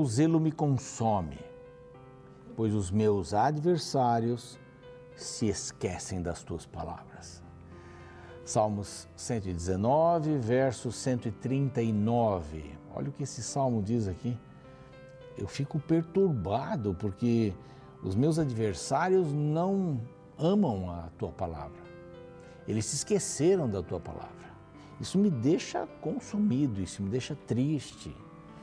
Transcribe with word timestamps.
O 0.00 0.02
meu 0.02 0.08
zelo 0.08 0.40
me 0.40 0.50
consome, 0.50 1.38
pois 2.56 2.72
os 2.72 2.90
meus 2.90 3.34
adversários 3.34 4.58
se 5.14 5.46
esquecem 5.46 6.22
das 6.22 6.42
tuas 6.42 6.64
palavras. 6.64 7.42
Salmos 8.42 9.06
119, 9.14 10.38
verso 10.38 10.90
139. 10.90 12.78
Olha 12.94 13.10
o 13.10 13.12
que 13.12 13.24
esse 13.24 13.42
salmo 13.42 13.82
diz 13.82 14.08
aqui. 14.08 14.38
Eu 15.36 15.46
fico 15.46 15.78
perturbado 15.78 16.96
porque 16.98 17.52
os 18.02 18.14
meus 18.14 18.38
adversários 18.38 19.30
não 19.34 20.00
amam 20.38 20.90
a 20.90 21.10
tua 21.18 21.30
palavra. 21.30 21.82
Eles 22.66 22.86
se 22.86 22.96
esqueceram 22.96 23.68
da 23.68 23.82
tua 23.82 24.00
palavra. 24.00 24.48
Isso 24.98 25.18
me 25.18 25.28
deixa 25.28 25.86
consumido, 26.00 26.80
isso 26.80 27.02
me 27.02 27.10
deixa 27.10 27.36
triste, 27.46 28.16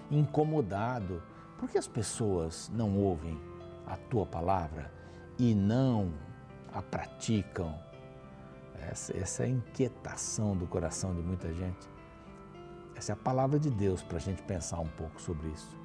incomodado. 0.10 1.22
Por 1.58 1.70
que 1.70 1.78
as 1.78 1.88
pessoas 1.88 2.70
não 2.74 2.98
ouvem 2.98 3.40
a 3.86 3.96
tua 3.96 4.26
palavra 4.26 4.92
e 5.38 5.54
não 5.56 6.14
a 6.74 6.82
praticam? 6.82 7.78
Essa, 8.90 9.18
essa 9.18 9.44
é 9.44 9.46
a 9.48 9.50
inquietação 9.50 10.56
do 10.56 10.68
coração 10.68 11.14
de 11.14 11.22
muita 11.22 11.54
gente. 11.54 11.90
Essa 12.96 13.12
é 13.12 13.14
a 13.14 13.18
palavra 13.18 13.60
de 13.60 13.70
Deus 13.70 14.02
para 14.02 14.18
a 14.18 14.22
gente 14.22 14.42
pensar 14.44 14.80
um 14.80 14.88
pouco 14.88 15.22
sobre 15.22 15.50
isso. 15.50 15.78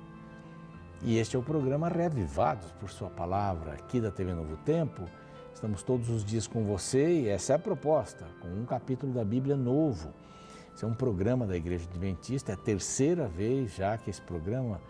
E 1.02 1.18
este 1.18 1.34
é 1.34 1.38
o 1.38 1.42
programa 1.42 1.88
Reavivados 1.88 2.70
por 2.72 2.88
Sua 2.88 3.10
Palavra, 3.10 3.72
aqui 3.72 4.00
da 4.00 4.10
TV 4.10 4.32
Novo 4.34 4.56
Tempo. 4.58 5.04
Estamos 5.52 5.82
todos 5.82 6.08
os 6.08 6.24
dias 6.24 6.46
com 6.46 6.64
você 6.64 7.22
e 7.22 7.28
essa 7.28 7.52
é 7.52 7.56
a 7.56 7.58
proposta, 7.58 8.24
com 8.40 8.48
um 8.48 8.64
capítulo 8.64 9.12
da 9.12 9.24
Bíblia 9.24 9.56
novo. 9.56 10.14
Esse 10.74 10.84
é 10.84 10.88
um 10.88 10.94
programa 10.94 11.46
da 11.46 11.56
Igreja 11.56 11.86
Adventista, 11.88 12.52
é 12.52 12.54
a 12.54 12.58
terceira 12.58 13.28
vez 13.28 13.74
já 13.74 13.96
que 13.98 14.10
esse 14.10 14.20
programa 14.20 14.80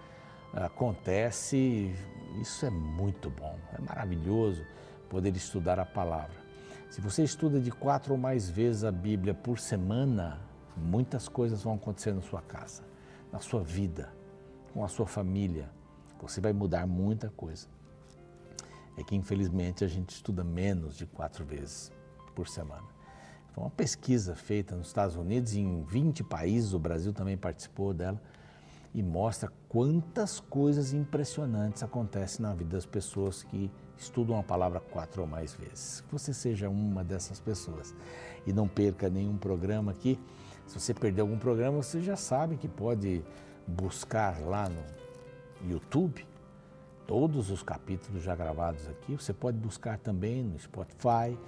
acontece. 0.52 1.94
Isso 2.40 2.64
é 2.64 2.70
muito 2.70 3.28
bom, 3.28 3.58
é 3.72 3.80
maravilhoso 3.80 4.64
poder 5.08 5.36
estudar 5.36 5.78
a 5.78 5.84
palavra. 5.84 6.40
Se 6.88 7.00
você 7.00 7.22
estuda 7.22 7.60
de 7.60 7.70
quatro 7.70 8.12
ou 8.12 8.18
mais 8.18 8.48
vezes 8.48 8.84
a 8.84 8.92
Bíblia 8.92 9.34
por 9.34 9.58
semana, 9.58 10.40
muitas 10.76 11.28
coisas 11.28 11.62
vão 11.62 11.74
acontecer 11.74 12.12
na 12.12 12.22
sua 12.22 12.42
casa, 12.42 12.82
na 13.32 13.40
sua 13.40 13.62
vida, 13.62 14.12
com 14.72 14.84
a 14.84 14.88
sua 14.88 15.06
família. 15.06 15.70
Você 16.20 16.40
vai 16.40 16.52
mudar 16.52 16.86
muita 16.86 17.30
coisa. 17.30 17.66
É 18.96 19.02
que 19.02 19.16
infelizmente 19.16 19.84
a 19.84 19.88
gente 19.88 20.10
estuda 20.10 20.44
menos 20.44 20.96
de 20.96 21.06
quatro 21.06 21.44
vezes 21.44 21.90
por 22.34 22.46
semana. 22.46 22.91
Foi 23.52 23.64
uma 23.64 23.70
pesquisa 23.70 24.34
feita 24.34 24.74
nos 24.74 24.86
Estados 24.86 25.14
Unidos, 25.14 25.54
em 25.54 25.82
20 25.82 26.24
países, 26.24 26.72
o 26.72 26.78
Brasil 26.78 27.12
também 27.12 27.36
participou 27.36 27.92
dela, 27.92 28.20
e 28.94 29.02
mostra 29.02 29.50
quantas 29.68 30.40
coisas 30.40 30.92
impressionantes 30.92 31.82
acontecem 31.82 32.42
na 32.42 32.54
vida 32.54 32.76
das 32.76 32.84
pessoas 32.84 33.42
que 33.42 33.70
estudam 33.96 34.38
a 34.38 34.42
palavra 34.42 34.80
quatro 34.80 35.22
ou 35.22 35.28
mais 35.28 35.54
vezes. 35.54 36.02
Que 36.02 36.12
você 36.12 36.34
seja 36.34 36.68
uma 36.68 37.02
dessas 37.02 37.40
pessoas 37.40 37.94
e 38.46 38.52
não 38.52 38.68
perca 38.68 39.08
nenhum 39.08 39.36
programa 39.36 39.92
aqui. 39.92 40.18
Se 40.66 40.78
você 40.78 40.92
perder 40.92 41.22
algum 41.22 41.38
programa, 41.38 41.82
você 41.82 42.00
já 42.00 42.16
sabe 42.16 42.56
que 42.56 42.68
pode 42.68 43.24
buscar 43.66 44.40
lá 44.40 44.68
no 44.68 44.82
YouTube 45.70 46.26
todos 47.06 47.50
os 47.50 47.62
capítulos 47.62 48.22
já 48.22 48.34
gravados 48.34 48.88
aqui. 48.88 49.14
Você 49.14 49.32
pode 49.32 49.56
buscar 49.58 49.98
também 49.98 50.42
no 50.42 50.58
Spotify, 50.58 51.38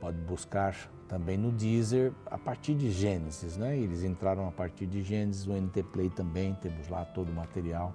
pode 0.00 0.18
buscar 0.18 0.90
também 1.08 1.38
no 1.38 1.50
Deezer 1.50 2.12
a 2.26 2.36
partir 2.36 2.74
de 2.74 2.90
Gênesis, 2.90 3.56
né? 3.56 3.76
Eles 3.76 4.04
entraram 4.04 4.46
a 4.46 4.52
partir 4.52 4.86
de 4.86 5.02
Gênesis, 5.02 5.46
o 5.46 5.52
NT 5.52 5.82
Play 5.84 6.10
também, 6.10 6.54
temos 6.54 6.88
lá 6.88 7.04
todo 7.04 7.30
o 7.30 7.34
material 7.34 7.94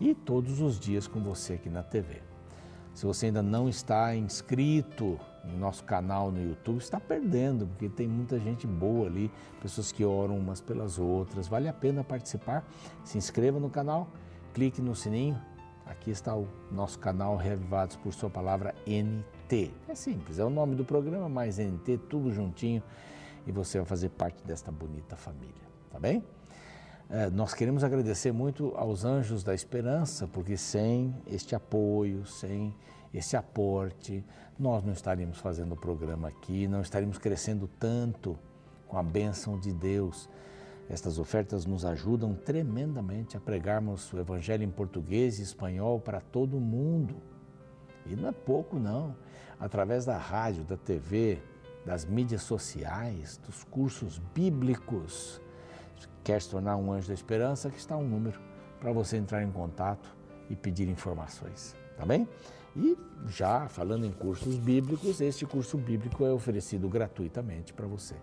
e 0.00 0.14
todos 0.14 0.60
os 0.60 0.78
dias 0.78 1.08
com 1.08 1.20
você 1.20 1.54
aqui 1.54 1.68
na 1.68 1.82
TV. 1.82 2.22
Se 2.94 3.06
você 3.06 3.26
ainda 3.26 3.42
não 3.42 3.68
está 3.68 4.14
inscrito 4.14 5.18
em 5.44 5.56
nosso 5.56 5.84
canal 5.84 6.30
no 6.30 6.42
YouTube, 6.42 6.78
está 6.78 6.98
perdendo, 6.98 7.66
porque 7.66 7.88
tem 7.88 8.08
muita 8.08 8.38
gente 8.38 8.66
boa 8.66 9.06
ali, 9.06 9.30
pessoas 9.60 9.92
que 9.92 10.04
oram 10.04 10.36
umas 10.36 10.60
pelas 10.60 10.98
outras. 10.98 11.46
Vale 11.48 11.68
a 11.68 11.72
pena 11.72 12.02
participar. 12.02 12.68
Se 13.04 13.16
inscreva 13.16 13.60
no 13.60 13.70
canal, 13.70 14.08
clique 14.52 14.82
no 14.82 14.94
sininho. 14.94 15.40
Aqui 15.86 16.10
está 16.10 16.34
o 16.36 16.48
nosso 16.70 16.98
canal 16.98 17.36
Reavivados 17.36 17.96
por 17.96 18.12
Sua 18.12 18.28
Palavra 18.28 18.74
NT. 18.86 19.37
É 19.88 19.94
simples, 19.94 20.38
é 20.38 20.44
o 20.44 20.50
nome 20.50 20.74
do 20.74 20.84
programa, 20.84 21.28
mais 21.28 21.58
NT, 21.58 21.98
tudo 22.08 22.30
juntinho, 22.32 22.82
e 23.46 23.52
você 23.52 23.78
vai 23.78 23.86
fazer 23.86 24.10
parte 24.10 24.44
desta 24.44 24.70
bonita 24.70 25.16
família, 25.16 25.54
tá 25.90 25.98
bem? 25.98 26.22
É, 27.10 27.30
nós 27.30 27.54
queremos 27.54 27.82
agradecer 27.82 28.32
muito 28.32 28.74
aos 28.76 29.04
Anjos 29.04 29.42
da 29.42 29.54
Esperança, 29.54 30.26
porque 30.26 30.58
sem 30.58 31.16
este 31.26 31.54
apoio, 31.54 32.26
sem 32.26 32.74
esse 33.14 33.34
aporte, 33.34 34.22
nós 34.58 34.84
não 34.84 34.92
estaríamos 34.92 35.38
fazendo 35.38 35.72
o 35.72 35.76
programa 35.76 36.28
aqui, 36.28 36.68
não 36.68 36.82
estaríamos 36.82 37.16
crescendo 37.16 37.66
tanto 37.78 38.38
com 38.86 38.98
a 38.98 39.02
bênção 39.02 39.58
de 39.58 39.72
Deus. 39.72 40.28
Estas 40.90 41.18
ofertas 41.18 41.64
nos 41.64 41.84
ajudam 41.84 42.34
tremendamente 42.34 43.36
a 43.38 43.40
pregarmos 43.40 44.12
o 44.12 44.18
Evangelho 44.18 44.64
em 44.64 44.70
português 44.70 45.38
e 45.38 45.42
espanhol 45.42 46.00
para 46.00 46.20
todo 46.20 46.58
o 46.58 46.60
mundo. 46.60 47.16
E 48.04 48.14
não 48.14 48.28
é 48.28 48.32
pouco, 48.32 48.78
não. 48.78 49.14
Através 49.60 50.04
da 50.04 50.16
rádio, 50.16 50.64
da 50.64 50.76
TV, 50.76 51.38
das 51.84 52.04
mídias 52.04 52.42
sociais, 52.42 53.40
dos 53.44 53.64
cursos 53.64 54.18
bíblicos 54.34 55.40
quer 56.22 56.42
se 56.42 56.50
tornar 56.50 56.76
um 56.76 56.92
anjo 56.92 57.08
da 57.08 57.14
esperança, 57.14 57.70
que 57.70 57.78
está 57.78 57.96
um 57.96 58.06
número 58.06 58.38
para 58.78 58.92
você 58.92 59.16
entrar 59.16 59.42
em 59.42 59.50
contato 59.50 60.14
e 60.50 60.54
pedir 60.54 60.86
informações, 60.86 61.74
tá 61.96 62.04
bem? 62.04 62.28
E 62.76 62.96
já 63.26 63.66
falando 63.66 64.04
em 64.04 64.12
cursos 64.12 64.56
bíblicos, 64.58 65.22
este 65.22 65.46
curso 65.46 65.78
bíblico 65.78 66.26
é 66.26 66.30
oferecido 66.30 66.86
gratuitamente 66.86 67.72
para 67.72 67.86
você. 67.86 68.14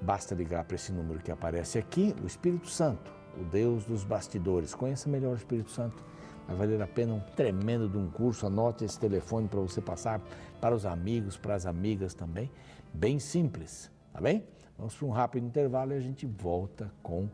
Basta 0.00 0.34
ligar 0.34 0.64
para 0.64 0.76
esse 0.76 0.92
número 0.92 1.20
que 1.20 1.30
aparece 1.30 1.78
aqui, 1.78 2.14
o 2.22 2.26
Espírito 2.26 2.68
Santo, 2.68 3.12
o 3.38 3.44
Deus 3.44 3.84
dos 3.84 4.02
bastidores. 4.02 4.74
Conheça 4.74 5.08
melhor 5.08 5.32
o 5.32 5.36
Espírito 5.36 5.70
Santo. 5.70 6.02
Vai 6.50 6.66
valer 6.66 6.82
a 6.82 6.86
pena 6.86 7.14
um 7.14 7.20
tremendo 7.36 7.88
de 7.88 7.96
um 7.96 8.10
curso. 8.10 8.44
Anote 8.44 8.84
esse 8.84 8.98
telefone 8.98 9.46
para 9.46 9.60
você 9.60 9.80
passar 9.80 10.20
para 10.60 10.74
os 10.74 10.84
amigos, 10.84 11.36
para 11.36 11.54
as 11.54 11.64
amigas 11.64 12.12
também. 12.12 12.50
Bem 12.92 13.20
simples, 13.20 13.88
tá 14.12 14.20
bem? 14.20 14.44
Vamos 14.76 14.96
para 14.96 15.06
um 15.06 15.10
rápido 15.10 15.46
intervalo 15.46 15.92
e 15.92 15.96
a 15.96 16.00
gente 16.00 16.26
volta 16.26 16.92
com 17.04 17.28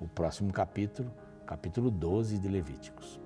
o 0.00 0.08
próximo 0.08 0.52
capítulo, 0.52 1.08
capítulo 1.46 1.88
12 1.88 2.38
de 2.38 2.48
Levíticos. 2.48 3.20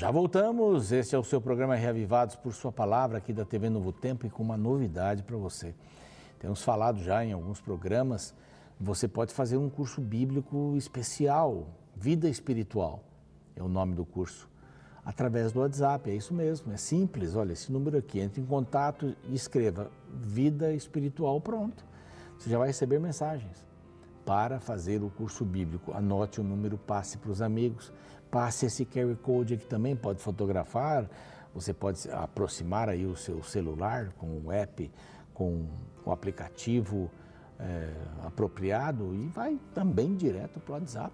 Já 0.00 0.10
voltamos, 0.10 0.92
este 0.92 1.14
é 1.14 1.18
o 1.18 1.22
seu 1.22 1.42
programa 1.42 1.74
Reavivados 1.74 2.34
por 2.34 2.54
Sua 2.54 2.72
Palavra 2.72 3.18
aqui 3.18 3.34
da 3.34 3.44
TV 3.44 3.68
Novo 3.68 3.92
Tempo 3.92 4.26
e 4.26 4.30
com 4.30 4.42
uma 4.42 4.56
novidade 4.56 5.22
para 5.22 5.36
você. 5.36 5.74
Temos 6.38 6.62
falado 6.62 7.02
já 7.02 7.22
em 7.22 7.32
alguns 7.32 7.60
programas, 7.60 8.34
você 8.80 9.06
pode 9.06 9.34
fazer 9.34 9.58
um 9.58 9.68
curso 9.68 10.00
bíblico 10.00 10.74
especial, 10.74 11.66
Vida 11.94 12.30
Espiritual, 12.30 13.04
é 13.54 13.62
o 13.62 13.68
nome 13.68 13.94
do 13.94 14.06
curso, 14.06 14.48
através 15.04 15.52
do 15.52 15.60
WhatsApp, 15.60 16.08
é 16.08 16.14
isso 16.14 16.32
mesmo, 16.32 16.72
é 16.72 16.78
simples, 16.78 17.36
olha, 17.36 17.52
esse 17.52 17.70
número 17.70 17.98
aqui, 17.98 18.20
entre 18.20 18.40
em 18.40 18.46
contato 18.46 19.14
e 19.28 19.34
escreva 19.34 19.90
Vida 20.10 20.72
Espiritual, 20.72 21.38
pronto, 21.42 21.84
você 22.38 22.48
já 22.48 22.56
vai 22.56 22.68
receber 22.68 22.98
mensagens 22.98 23.68
para 24.24 24.60
fazer 24.60 25.02
o 25.02 25.10
curso 25.10 25.44
bíblico. 25.44 25.92
Anote 25.92 26.40
o 26.40 26.44
número, 26.44 26.78
passe 26.78 27.18
para 27.18 27.32
os 27.32 27.42
amigos, 27.42 27.92
passe 28.30 28.66
esse 28.66 28.84
QR 28.84 29.14
Code 29.16 29.54
aqui 29.54 29.66
também, 29.66 29.96
pode 29.96 30.20
fotografar, 30.20 31.08
você 31.54 31.74
pode 31.74 32.08
aproximar 32.10 32.88
aí 32.88 33.04
o 33.04 33.16
seu 33.16 33.42
celular 33.42 34.12
com 34.18 34.40
o 34.44 34.52
app, 34.52 34.90
com 35.34 35.66
o 36.04 36.12
aplicativo 36.12 37.10
é, 37.58 37.92
apropriado 38.24 39.14
e 39.14 39.26
vai 39.28 39.58
também 39.74 40.14
direto 40.14 40.60
para 40.60 40.72
o 40.72 40.74
WhatsApp 40.76 41.12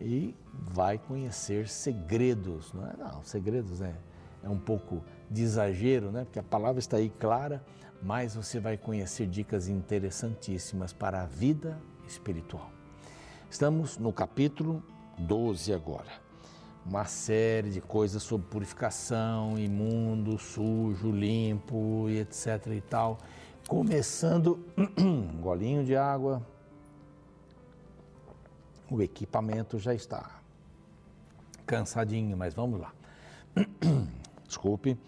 e 0.00 0.34
vai 0.52 0.98
conhecer 0.98 1.68
segredos, 1.68 2.72
não 2.72 2.86
é? 2.86 2.92
Não, 2.98 3.22
segredos 3.22 3.80
é, 3.80 3.94
é 4.42 4.48
um 4.48 4.58
pouco 4.58 5.02
de 5.30 5.42
exagero, 5.42 6.10
né? 6.10 6.24
Porque 6.24 6.38
a 6.38 6.42
palavra 6.42 6.78
está 6.78 6.98
aí 6.98 7.08
clara, 7.08 7.64
mas 8.02 8.34
você 8.34 8.60
vai 8.60 8.76
conhecer 8.76 9.26
dicas 9.26 9.66
interessantíssimas 9.66 10.92
para 10.92 11.22
a 11.22 11.26
vida 11.26 11.78
espiritual. 12.06 12.70
Estamos 13.50 13.96
no 13.96 14.12
capítulo 14.12 14.82
12 15.18 15.72
agora 15.72 16.23
uma 16.86 17.04
série 17.06 17.70
de 17.70 17.80
coisas 17.80 18.22
sobre 18.22 18.46
purificação, 18.48 19.58
imundo, 19.58 20.38
sujo, 20.38 21.10
limpo 21.10 22.06
e 22.08 22.18
etc 22.18 22.66
e 22.68 22.80
tal. 22.80 23.18
Começando 23.66 24.62
um 24.98 25.38
golinho 25.40 25.84
de 25.84 25.96
água. 25.96 26.44
O 28.90 29.00
equipamento 29.00 29.78
já 29.78 29.94
está 29.94 30.42
cansadinho, 31.66 32.36
mas 32.36 32.52
vamos 32.52 32.78
lá. 32.78 32.92
Desculpe. 34.46 34.98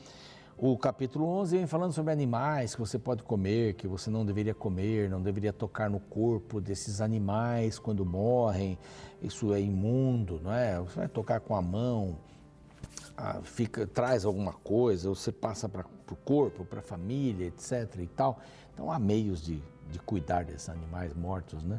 O 0.59 0.79
capítulo 0.79 1.27
11 1.27 1.59
vem 1.59 1.67
falando 1.67 1.93
sobre 1.93 2.11
animais 2.11 2.75
que 2.75 2.81
você 2.81 2.99
pode 2.99 3.23
comer, 3.23 3.75
que 3.75 3.87
você 3.87 4.09
não 4.09 4.25
deveria 4.25 4.55
comer, 4.55 5.11
não 5.11 5.21
deveria 5.21 5.53
tocar 5.53 5.91
no 5.91 6.01
corpo 6.01 6.63
desses 6.63 7.03
animais 7.03 7.79
quando 7.79 8.07
morrem. 8.07 8.79
Isso 9.21 9.53
é 9.53 9.61
imundo, 9.61 10.41
não 10.43 10.51
é? 10.51 10.81
Você 10.81 11.01
vai 11.01 11.09
tocar 11.09 11.41
com 11.41 11.55
a 11.55 11.61
mão, 11.61 12.17
fica, 13.43 13.87
traz 13.87 14.25
alguma 14.25 14.55
coisa, 14.55 15.11
você 15.11 15.31
passa 15.31 15.69
para 15.69 15.85
o 16.11 16.17
corpo, 16.17 16.65
para 16.65 16.79
a 16.79 16.83
família, 16.83 17.49
etc. 17.49 17.95
e 17.99 18.07
tal. 18.07 18.41
Então 18.73 18.91
há 18.91 18.99
meios 18.99 19.43
de, 19.43 19.63
de 19.91 19.99
cuidar 19.99 20.47
desses 20.47 20.71
animais 20.71 21.13
mortos, 21.13 21.63
né? 21.65 21.79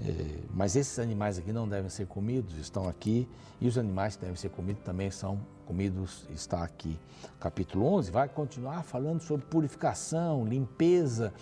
É, 0.00 0.38
mas 0.54 0.76
esses 0.76 0.98
animais 0.98 1.38
aqui 1.38 1.52
não 1.52 1.68
devem 1.68 1.90
ser 1.90 2.06
comidos, 2.06 2.56
estão 2.56 2.88
aqui, 2.88 3.28
e 3.60 3.66
os 3.66 3.76
animais 3.76 4.14
que 4.14 4.22
devem 4.22 4.36
ser 4.36 4.50
comidos 4.50 4.82
também 4.84 5.10
são 5.10 5.40
comidos, 5.66 6.26
está 6.30 6.62
aqui. 6.62 6.98
Capítulo 7.40 7.84
11 7.84 8.10
vai 8.10 8.28
continuar 8.28 8.84
falando 8.84 9.20
sobre 9.20 9.44
purificação, 9.46 10.46
limpeza, 10.46 11.32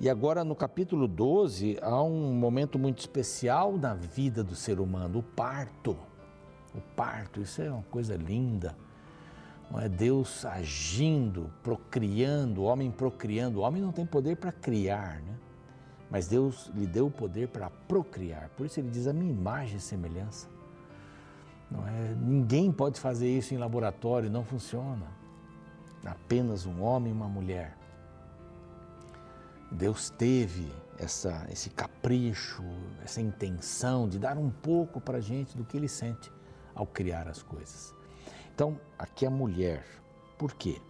e 0.00 0.08
agora 0.08 0.42
no 0.42 0.54
capítulo 0.54 1.06
12 1.06 1.76
há 1.82 2.02
um 2.02 2.32
momento 2.32 2.78
muito 2.78 3.00
especial 3.00 3.76
na 3.76 3.94
vida 3.94 4.42
do 4.42 4.54
ser 4.54 4.80
humano, 4.80 5.18
o 5.18 5.22
parto. 5.22 5.96
O 6.74 6.80
parto, 6.94 7.40
isso 7.40 7.60
é 7.60 7.70
uma 7.70 7.82
coisa 7.84 8.14
linda. 8.14 8.76
Não 9.70 9.80
é 9.80 9.88
Deus 9.88 10.46
agindo, 10.46 11.50
procriando, 11.62 12.62
o 12.62 12.64
homem 12.64 12.90
procriando. 12.90 13.58
O 13.58 13.62
homem 13.62 13.82
não 13.82 13.92
tem 13.92 14.06
poder 14.06 14.36
para 14.36 14.52
criar, 14.52 15.20
né? 15.20 15.34
Mas 16.10 16.26
Deus 16.26 16.70
lhe 16.74 16.86
deu 16.86 17.06
o 17.06 17.10
poder 17.10 17.48
para 17.48 17.68
procriar. 17.68 18.48
Por 18.56 18.66
isso 18.66 18.80
ele 18.80 18.90
diz 18.90 19.06
a 19.06 19.12
minha 19.12 19.30
imagem 19.30 19.76
e 19.76 19.80
semelhança. 19.80 20.48
Não 21.70 21.86
é, 21.86 22.14
ninguém 22.14 22.72
pode 22.72 22.98
fazer 22.98 23.28
isso 23.28 23.52
em 23.52 23.58
laboratório, 23.58 24.30
não 24.30 24.44
funciona. 24.44 25.06
Apenas 26.04 26.64
um 26.64 26.80
homem 26.82 27.12
e 27.12 27.14
uma 27.14 27.28
mulher. 27.28 27.76
Deus 29.70 30.08
teve 30.08 30.72
essa, 30.98 31.46
esse 31.50 31.68
capricho, 31.68 32.64
essa 33.04 33.20
intenção 33.20 34.08
de 34.08 34.18
dar 34.18 34.38
um 34.38 34.50
pouco 34.50 35.00
para 35.00 35.18
a 35.18 35.20
gente 35.20 35.56
do 35.56 35.64
que 35.64 35.76
ele 35.76 35.88
sente 35.88 36.32
ao 36.74 36.86
criar 36.86 37.28
as 37.28 37.42
coisas. 37.42 37.94
Então, 38.54 38.80
aqui 38.98 39.26
a 39.26 39.30
mulher. 39.30 39.84
Por 40.38 40.54
quê? 40.54 40.80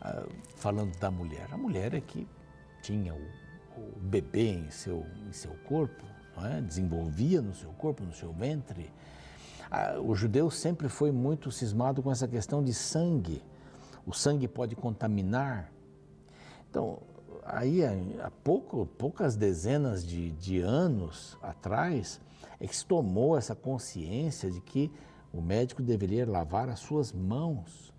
Ah, 0.00 0.26
falando 0.56 0.96
da 0.98 1.10
mulher, 1.10 1.48
a 1.50 1.56
mulher 1.56 1.94
é 1.94 2.00
que 2.00 2.28
tinha 2.82 3.14
o 3.14 3.47
o 3.96 3.98
bebê 4.00 4.50
em 4.50 4.70
seu, 4.70 5.04
em 5.28 5.32
seu 5.32 5.52
corpo, 5.64 6.04
é? 6.44 6.60
desenvolvia 6.60 7.40
no 7.40 7.54
seu 7.54 7.70
corpo, 7.70 8.04
no 8.04 8.12
seu 8.12 8.32
ventre. 8.32 8.90
Ah, 9.70 9.98
o 10.00 10.14
judeu 10.14 10.50
sempre 10.50 10.88
foi 10.88 11.10
muito 11.10 11.50
cismado 11.50 12.02
com 12.02 12.10
essa 12.10 12.26
questão 12.26 12.62
de 12.62 12.72
sangue. 12.72 13.42
O 14.06 14.12
sangue 14.12 14.48
pode 14.48 14.74
contaminar. 14.74 15.70
Então, 16.70 16.98
aí 17.44 17.82
há 17.84 18.30
pouco, 18.42 18.86
poucas 18.86 19.36
dezenas 19.36 20.04
de, 20.04 20.30
de 20.32 20.60
anos 20.60 21.36
atrás, 21.42 22.20
é 22.60 22.66
que 22.66 22.76
se 22.76 22.84
tomou 22.84 23.36
essa 23.36 23.54
consciência 23.54 24.50
de 24.50 24.60
que 24.60 24.90
o 25.32 25.40
médico 25.40 25.82
deveria 25.82 26.28
lavar 26.28 26.68
as 26.68 26.80
suas 26.80 27.12
mãos 27.12 27.92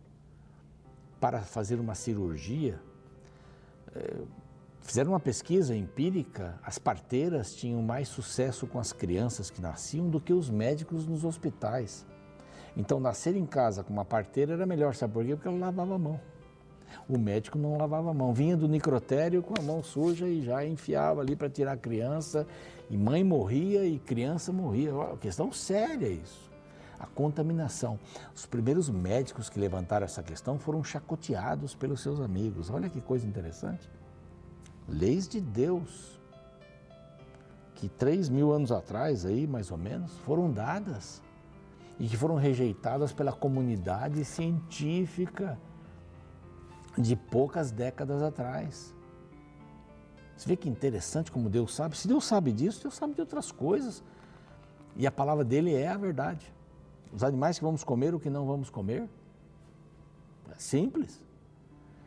para 1.19 1.41
fazer 1.41 1.79
uma 1.79 1.95
cirurgia. 1.95 2.79
É, 3.95 4.21
Fizeram 4.89 5.11
uma 5.11 5.19
pesquisa 5.19 5.75
empírica, 5.75 6.59
as 6.63 6.79
parteiras 6.79 7.53
tinham 7.53 7.79
mais 7.79 8.07
sucesso 8.07 8.65
com 8.65 8.79
as 8.79 8.91
crianças 8.91 9.51
que 9.51 9.61
nasciam 9.61 10.09
do 10.09 10.19
que 10.19 10.33
os 10.33 10.49
médicos 10.49 11.05
nos 11.05 11.23
hospitais. 11.23 12.07
Então, 12.75 12.99
nascer 12.99 13.35
em 13.35 13.45
casa 13.45 13.83
com 13.83 13.93
uma 13.93 14.03
parteira 14.03 14.53
era 14.53 14.65
melhor, 14.65 14.95
sabe 14.95 15.13
por 15.13 15.23
quê? 15.23 15.35
Porque 15.35 15.47
ela 15.47 15.59
lavava 15.59 15.93
a 15.93 15.97
mão. 15.99 16.19
O 17.07 17.19
médico 17.19 17.59
não 17.59 17.77
lavava 17.77 18.09
a 18.09 18.13
mão, 18.15 18.33
vinha 18.33 18.57
do 18.57 18.67
necrotério 18.67 19.43
com 19.43 19.53
a 19.59 19.61
mão 19.61 19.83
suja 19.83 20.27
e 20.27 20.41
já 20.41 20.65
enfiava 20.65 21.21
ali 21.21 21.35
para 21.35 21.51
tirar 21.51 21.73
a 21.73 21.77
criança, 21.77 22.47
e 22.89 22.97
mãe 22.97 23.23
morria 23.23 23.85
e 23.85 23.99
criança 23.99 24.51
morria. 24.51 24.91
Uma 24.91 25.17
questão 25.17 25.51
séria 25.51 26.07
isso. 26.07 26.49
A 26.99 27.05
contaminação. 27.05 27.99
Os 28.35 28.47
primeiros 28.47 28.89
médicos 28.89 29.51
que 29.51 29.59
levantaram 29.59 30.05
essa 30.05 30.23
questão 30.23 30.57
foram 30.57 30.83
chacoteados 30.83 31.75
pelos 31.75 32.01
seus 32.01 32.19
amigos. 32.19 32.71
Olha 32.71 32.89
que 32.89 32.99
coisa 32.99 33.27
interessante 33.27 33.87
leis 34.91 35.27
de 35.27 35.39
Deus, 35.39 36.19
que 37.75 37.87
três 37.87 38.29
mil 38.29 38.51
anos 38.51 38.71
atrás, 38.71 39.25
aí 39.25 39.47
mais 39.47 39.71
ou 39.71 39.77
menos, 39.77 40.11
foram 40.19 40.51
dadas 40.51 41.21
e 41.99 42.07
que 42.07 42.17
foram 42.17 42.35
rejeitadas 42.35 43.11
pela 43.11 43.31
comunidade 43.31 44.23
científica 44.25 45.59
de 46.97 47.15
poucas 47.15 47.71
décadas 47.71 48.21
atrás. 48.21 48.93
Você 50.35 50.47
vê 50.47 50.55
que 50.55 50.69
interessante 50.69 51.31
como 51.31 51.49
Deus 51.49 51.75
sabe. 51.75 51.97
Se 51.97 52.07
Deus 52.07 52.25
sabe 52.25 52.53
disso, 52.53 52.81
Deus 52.81 52.95
sabe 52.95 53.13
de 53.13 53.21
outras 53.21 53.51
coisas. 53.51 54.01
E 54.95 55.05
a 55.05 55.11
palavra 55.11 55.43
dele 55.43 55.73
é 55.73 55.89
a 55.89 55.97
verdade. 55.97 56.53
Os 57.13 57.23
animais 57.23 57.57
que 57.57 57.65
vamos 57.65 57.83
comer, 57.83 58.15
o 58.15 58.19
que 58.19 58.29
não 58.29 58.45
vamos 58.45 58.69
comer. 58.69 59.09
É 60.49 60.55
simples. 60.57 61.21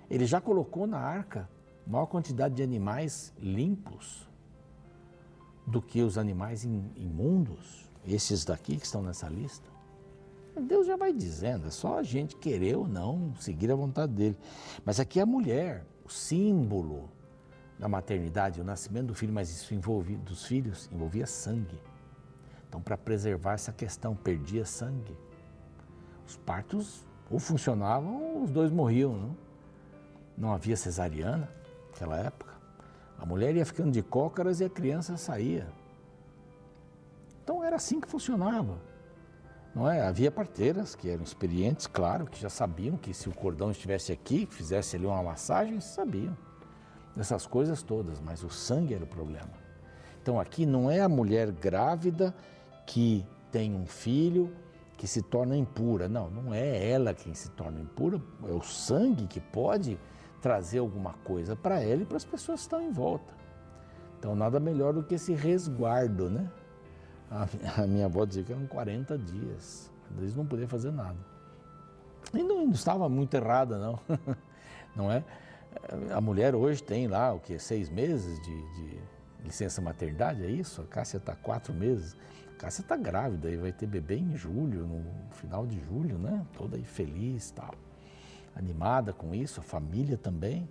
Ele 0.09 0.25
já 0.25 0.41
colocou 0.41 0.87
na 0.87 0.99
arca 0.99 1.49
maior 1.87 2.07
quantidade 2.07 2.55
de 2.55 2.63
animais 2.63 3.33
limpos 3.39 4.29
do 5.67 5.81
que 5.81 6.03
os 6.03 6.19
animais 6.19 6.65
imundos, 6.65 7.91
esses 8.07 8.45
daqui 8.45 8.77
que 8.77 8.85
estão 8.85 9.03
nessa 9.03 9.29
lista. 9.29 9.71
Deus 10.61 10.87
já 10.87 10.97
vai 10.97 11.13
dizendo, 11.13 11.69
é 11.69 11.71
só 11.71 11.99
a 11.99 12.03
gente 12.03 12.37
querer 12.37 12.77
ou 12.77 12.87
não 12.87 13.35
seguir 13.37 13.71
a 13.71 13.75
vontade 13.75 14.13
dele. 14.13 14.39
Mas 14.85 15.01
aqui 15.01 15.19
a 15.19 15.25
mulher, 15.25 15.85
o 16.05 16.11
símbolo 16.11 17.09
da 17.79 17.89
maternidade, 17.89 18.61
o 18.61 18.65
nascimento 18.65 19.07
do 19.07 19.15
filho, 19.15 19.33
mas 19.33 19.51
isso 19.51 19.75
envolvia, 19.75 20.19
dos 20.19 20.45
filhos 20.45 20.91
envolvia 20.93 21.27
sangue. 21.27 21.81
Então, 22.69 22.81
para 22.81 22.99
preservar 22.99 23.55
essa 23.55 23.73
questão, 23.73 24.15
perdia 24.15 24.65
sangue. 24.65 25.17
Os 26.27 26.37
partos 26.37 27.05
ou 27.31 27.39
funcionavam 27.39 28.23
ou 28.23 28.43
os 28.43 28.51
dois 28.51 28.71
morriam. 28.71 29.15
Não, 29.17 29.37
não 30.37 30.53
havia 30.53 30.77
cesariana 30.77 31.49
naquela 31.93 32.19
época. 32.19 32.53
A 33.19 33.27
mulher 33.27 33.55
ia 33.55 33.65
ficando 33.65 33.93
de 33.93 34.03
cócaras 34.03 34.61
e 34.61 34.65
a 34.65 34.71
criança 34.71 35.17
saía. 35.17 35.69
Então 37.45 37.63
era 37.63 37.77
assim 37.77 38.01
que 38.01 38.09
funcionava. 38.09 38.79
Não 39.75 39.89
é? 39.89 40.03
Havia 40.03 40.31
parteiras 40.31 40.95
que 40.95 41.09
eram 41.09 41.23
experientes, 41.23 41.87
claro, 41.87 42.27
que 42.27 42.41
já 42.41 42.51
sabiam 42.51 42.97
que 42.97 43.15
se 43.15 43.29
o 43.29 43.35
cordão 43.35 43.71
estivesse 43.71 44.13
aqui, 44.13 44.47
fizesse 44.51 44.97
ali 44.97 45.07
uma 45.07 45.23
massagem, 45.23 45.81
sabiam 45.81 46.37
dessas 47.17 47.47
coisas 47.47 47.83
todas, 47.83 48.21
mas 48.21 48.43
o 48.43 48.51
sangue 48.51 48.95
era 48.95 49.05
o 49.05 49.07
problema. 49.07 49.51
Então 50.21 50.39
aqui 50.39 50.67
não 50.67 50.91
é 50.91 51.01
a 51.01 51.09
mulher 51.09 51.51
grávida 51.51 52.35
que 52.87 53.27
tem 53.51 53.75
um 53.75 53.87
filho 53.87 54.55
que 54.97 55.07
se 55.07 55.23
torna 55.23 55.57
impura. 55.57 56.09
Não, 56.09 56.31
não 56.31 56.53
é 56.53 56.91
ela 56.91 57.15
quem 57.15 57.35
se 57.35 57.51
torna 57.51 57.81
impura, 57.81 58.21
é 58.49 58.53
o 58.53 58.63
sangue 58.63 59.27
que 59.27 59.41
pode 59.41 59.99
trazer 60.43 60.81
alguma 60.81 61.13
coisa 61.25 61.55
para 61.55 61.81
ela 61.81 62.03
e 62.03 62.05
para 62.05 62.17
as 62.17 62.25
pessoas 62.25 62.61
que 62.61 62.65
estão 62.65 62.83
em 62.83 62.91
volta. 62.91 63.33
Então, 64.19 64.35
nada 64.35 64.59
melhor 64.59 64.93
do 64.93 65.03
que 65.03 65.15
esse 65.15 65.33
resguardo, 65.33 66.29
né? 66.29 66.51
A, 67.31 67.47
minha 67.87 68.07
avó 68.07 68.25
dizia 68.25 68.43
que 68.43 68.53
eram 68.53 68.67
40 68.67 69.17
dias, 69.17 69.91
eles 70.19 70.35
não 70.35 70.45
podiam 70.45 70.69
fazer 70.69 70.91
nada. 70.91 71.17
E 72.35 72.43
não, 72.43 72.67
não 72.67 72.73
estava 72.73 73.09
muito 73.09 73.35
errada, 73.35 73.79
não. 73.79 73.99
Não 74.95 75.11
é? 75.11 75.25
A 76.15 76.21
mulher 76.21 76.55
hoje 76.55 76.83
tem 76.83 77.07
lá, 77.07 77.33
o 77.33 77.41
que, 77.41 77.59
seis 77.59 77.89
meses 77.89 78.39
de, 78.43 78.73
de 78.75 79.01
licença 79.43 79.81
maternidade, 79.81 80.45
é 80.45 80.51
isso? 80.51 80.83
A 80.83 80.85
Cássia 80.85 81.17
está 81.17 81.35
quatro 81.35 81.73
meses. 81.73 82.15
A 82.53 82.61
Cássia 82.61 82.83
está 82.83 82.95
grávida 82.95 83.49
e 83.49 83.57
vai 83.57 83.73
ter 83.73 83.87
bebê 83.87 84.17
em 84.17 84.37
julho, 84.37 84.87
no 84.87 85.03
final 85.31 85.67
de 85.67 85.81
julho, 85.81 86.19
né? 86.19 86.45
Toda 86.53 86.77
aí 86.77 86.85
feliz 86.85 87.49
e 87.49 87.55
tal 87.55 87.75
animada 88.55 89.13
com 89.13 89.35
isso, 89.35 89.61
a 89.61 89.63
família 89.63 90.17
também. 90.17 90.69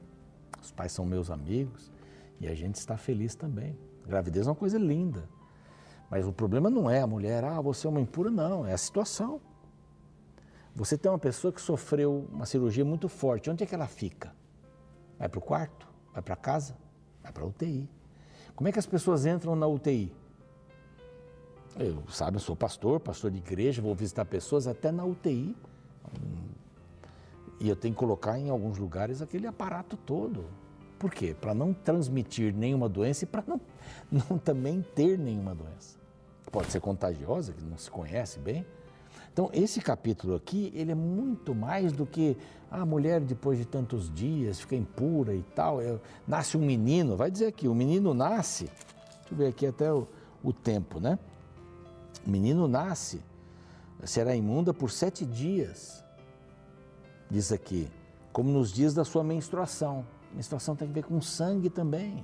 Os 0.61 0.71
pais 0.71 0.91
são 0.91 1.05
meus 1.05 1.29
amigos 1.31 1.91
e 2.39 2.47
a 2.47 2.55
gente 2.55 2.75
está 2.75 2.97
feliz 2.97 3.35
também. 3.35 3.77
Gravidez 4.05 4.47
é 4.47 4.49
uma 4.49 4.55
coisa 4.55 4.77
linda. 4.77 5.27
Mas 6.09 6.27
o 6.27 6.33
problema 6.33 6.69
não 6.69 6.89
é 6.89 6.99
a 7.01 7.07
mulher, 7.07 7.43
ah, 7.43 7.61
você 7.61 7.87
é 7.87 7.89
uma 7.89 8.01
impura, 8.01 8.29
não, 8.29 8.65
é 8.65 8.73
a 8.73 8.77
situação. 8.77 9.39
Você 10.75 10.97
tem 10.97 11.11
uma 11.11 11.19
pessoa 11.19 11.51
que 11.51 11.61
sofreu 11.61 12.27
uma 12.31 12.45
cirurgia 12.45 12.83
muito 12.83 13.07
forte, 13.07 13.49
onde 13.49 13.63
é 13.63 13.67
que 13.67 13.75
ela 13.75 13.87
fica? 13.87 14.33
Vai 15.17 15.29
para 15.29 15.39
o 15.39 15.41
quarto? 15.41 15.87
Vai 16.13 16.21
para 16.21 16.35
casa? 16.35 16.75
Vai 17.23 17.31
para 17.31 17.43
a 17.43 17.47
UTI. 17.47 17.89
Como 18.55 18.67
é 18.67 18.71
que 18.71 18.79
as 18.79 18.85
pessoas 18.85 19.25
entram 19.25 19.55
na 19.55 19.67
UTI? 19.67 20.13
Eu, 21.77 22.03
sabe, 22.09 22.35
eu 22.35 22.41
sou 22.41 22.55
pastor, 22.55 22.99
pastor 22.99 23.31
de 23.31 23.37
igreja, 23.37 23.81
vou 23.81 23.95
visitar 23.95 24.25
pessoas 24.25 24.67
até 24.67 24.91
na 24.91 25.05
UTI. 25.05 25.55
E 27.61 27.69
eu 27.69 27.75
tenho 27.75 27.93
que 27.93 27.99
colocar 27.99 28.39
em 28.39 28.49
alguns 28.49 28.79
lugares 28.79 29.21
aquele 29.21 29.45
aparato 29.45 29.95
todo. 29.95 30.45
Por 30.97 31.11
quê? 31.11 31.35
Para 31.39 31.53
não 31.53 31.73
transmitir 31.73 32.51
nenhuma 32.55 32.89
doença 32.89 33.23
e 33.23 33.27
para 33.27 33.43
não, 33.45 33.61
não 34.11 34.39
também 34.39 34.83
ter 34.95 35.17
nenhuma 35.17 35.53
doença. 35.53 35.95
pode 36.51 36.71
ser 36.71 36.81
contagiosa, 36.81 37.53
que 37.53 37.63
não 37.63 37.77
se 37.77 37.89
conhece 37.89 38.39
bem. 38.39 38.65
Então, 39.31 39.47
esse 39.53 39.79
capítulo 39.79 40.33
aqui, 40.33 40.73
ele 40.75 40.91
é 40.91 40.95
muito 40.95 41.53
mais 41.53 41.93
do 41.93 42.03
que 42.03 42.35
a 42.69 42.83
mulher, 42.83 43.21
depois 43.21 43.59
de 43.59 43.65
tantos 43.65 44.11
dias, 44.11 44.59
fica 44.59 44.75
impura 44.75 45.35
e 45.35 45.43
tal. 45.43 45.79
É, 45.79 45.99
nasce 46.27 46.57
um 46.57 46.65
menino, 46.65 47.15
vai 47.15 47.29
dizer 47.29 47.45
aqui, 47.45 47.67
o 47.67 47.75
menino 47.75 48.11
nasce, 48.11 48.65
deixa 48.65 49.33
eu 49.33 49.37
ver 49.37 49.47
aqui 49.47 49.67
até 49.67 49.93
o, 49.93 50.07
o 50.43 50.51
tempo, 50.51 50.99
né? 50.99 51.19
O 52.25 52.29
menino 52.29 52.67
nasce, 52.67 53.21
será 54.03 54.35
imunda 54.35 54.73
por 54.73 54.89
sete 54.89 55.25
dias, 55.25 56.03
diz 57.31 57.51
aqui, 57.51 57.89
como 58.31 58.51
nos 58.51 58.71
dias 58.71 58.93
da 58.93 59.03
sua 59.03 59.23
menstruação. 59.23 60.05
Menstruação 60.31 60.75
tem 60.75 60.87
a 60.87 60.91
ver 60.91 61.03
com 61.03 61.19
sangue 61.19 61.69
também, 61.69 62.23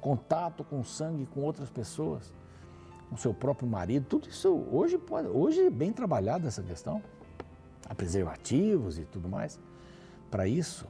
contato 0.00 0.62
com 0.62 0.84
sangue 0.84 1.26
com 1.26 1.40
outras 1.40 1.68
pessoas 1.68 2.32
com 3.12 3.16
seu 3.18 3.34
próprio 3.34 3.68
marido, 3.68 4.06
tudo 4.06 4.26
isso 4.26 4.48
hoje 4.72 4.96
pode, 4.96 5.28
hoje 5.28 5.60
é 5.66 5.68
bem 5.68 5.92
trabalhada 5.92 6.48
essa 6.48 6.62
questão. 6.62 7.02
Há 7.86 7.94
preservativos 7.94 8.98
e 8.98 9.04
tudo 9.04 9.28
mais. 9.28 9.60
Para 10.30 10.48
isso, 10.48 10.88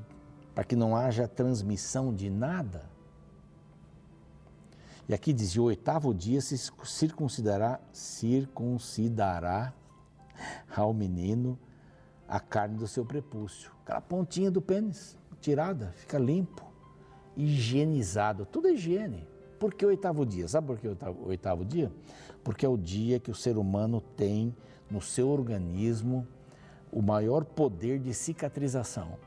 para 0.54 0.62
que 0.62 0.76
não 0.76 0.94
haja 0.94 1.26
transmissão 1.26 2.14
de 2.14 2.30
nada. 2.30 2.88
E 5.08 5.12
aqui 5.12 5.32
diz: 5.32 5.56
o 5.56 5.64
oitavo 5.64 6.14
dia 6.14 6.40
se 6.40 6.56
circuncidará, 6.84 7.80
circuncidará 7.92 9.74
ao 10.76 10.94
menino 10.94 11.58
a 12.32 12.40
carne 12.40 12.78
do 12.78 12.88
seu 12.88 13.04
prepúcio. 13.04 13.70
Aquela 13.82 14.00
pontinha 14.00 14.50
do 14.50 14.62
pênis 14.62 15.18
tirada, 15.38 15.92
fica 15.96 16.18
limpo, 16.18 16.64
higienizado. 17.36 18.46
Tudo 18.46 18.68
é 18.68 18.72
higiene. 18.72 19.28
Por 19.58 19.74
que 19.74 19.84
o 19.84 19.88
oitavo 19.88 20.24
dia? 20.24 20.48
Sabe 20.48 20.68
por 20.68 20.78
que 20.78 20.88
o 20.88 20.96
oitavo 21.26 21.62
dia? 21.62 21.92
Porque 22.42 22.64
é 22.64 22.68
o 22.68 22.78
dia 22.78 23.20
que 23.20 23.30
o 23.30 23.34
ser 23.34 23.58
humano 23.58 24.00
tem 24.16 24.56
no 24.90 24.98
seu 24.98 25.28
organismo 25.28 26.26
o 26.90 27.02
maior 27.02 27.44
poder 27.44 27.98
de 27.98 28.14
cicatrização. 28.14 29.18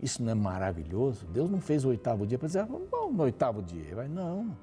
Isso 0.00 0.22
não 0.22 0.30
é 0.30 0.34
maravilhoso? 0.34 1.26
Deus 1.26 1.50
não 1.50 1.60
fez 1.60 1.84
o 1.84 1.88
oitavo 1.88 2.24
dia 2.24 2.38
para 2.38 2.46
dizer, 2.46 2.60
ah, 2.60 2.68
no 2.68 3.22
oitavo 3.24 3.60
dia. 3.60 3.96
Vai, 3.96 4.06
não. 4.06 4.56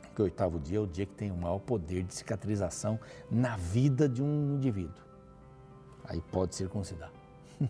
Porque 0.00 0.22
o 0.22 0.24
oitavo 0.24 0.58
dia 0.58 0.78
é 0.78 0.80
o 0.80 0.86
dia 0.86 1.04
que 1.04 1.14
tem 1.14 1.30
o 1.30 1.36
maior 1.36 1.58
poder 1.58 2.02
de 2.02 2.14
cicatrização 2.14 2.98
na 3.30 3.58
vida 3.58 4.08
de 4.08 4.22
um 4.22 4.54
indivíduo. 4.54 5.09
Aí 6.10 6.20
pode 6.20 6.56
circuncidar. 6.56 7.12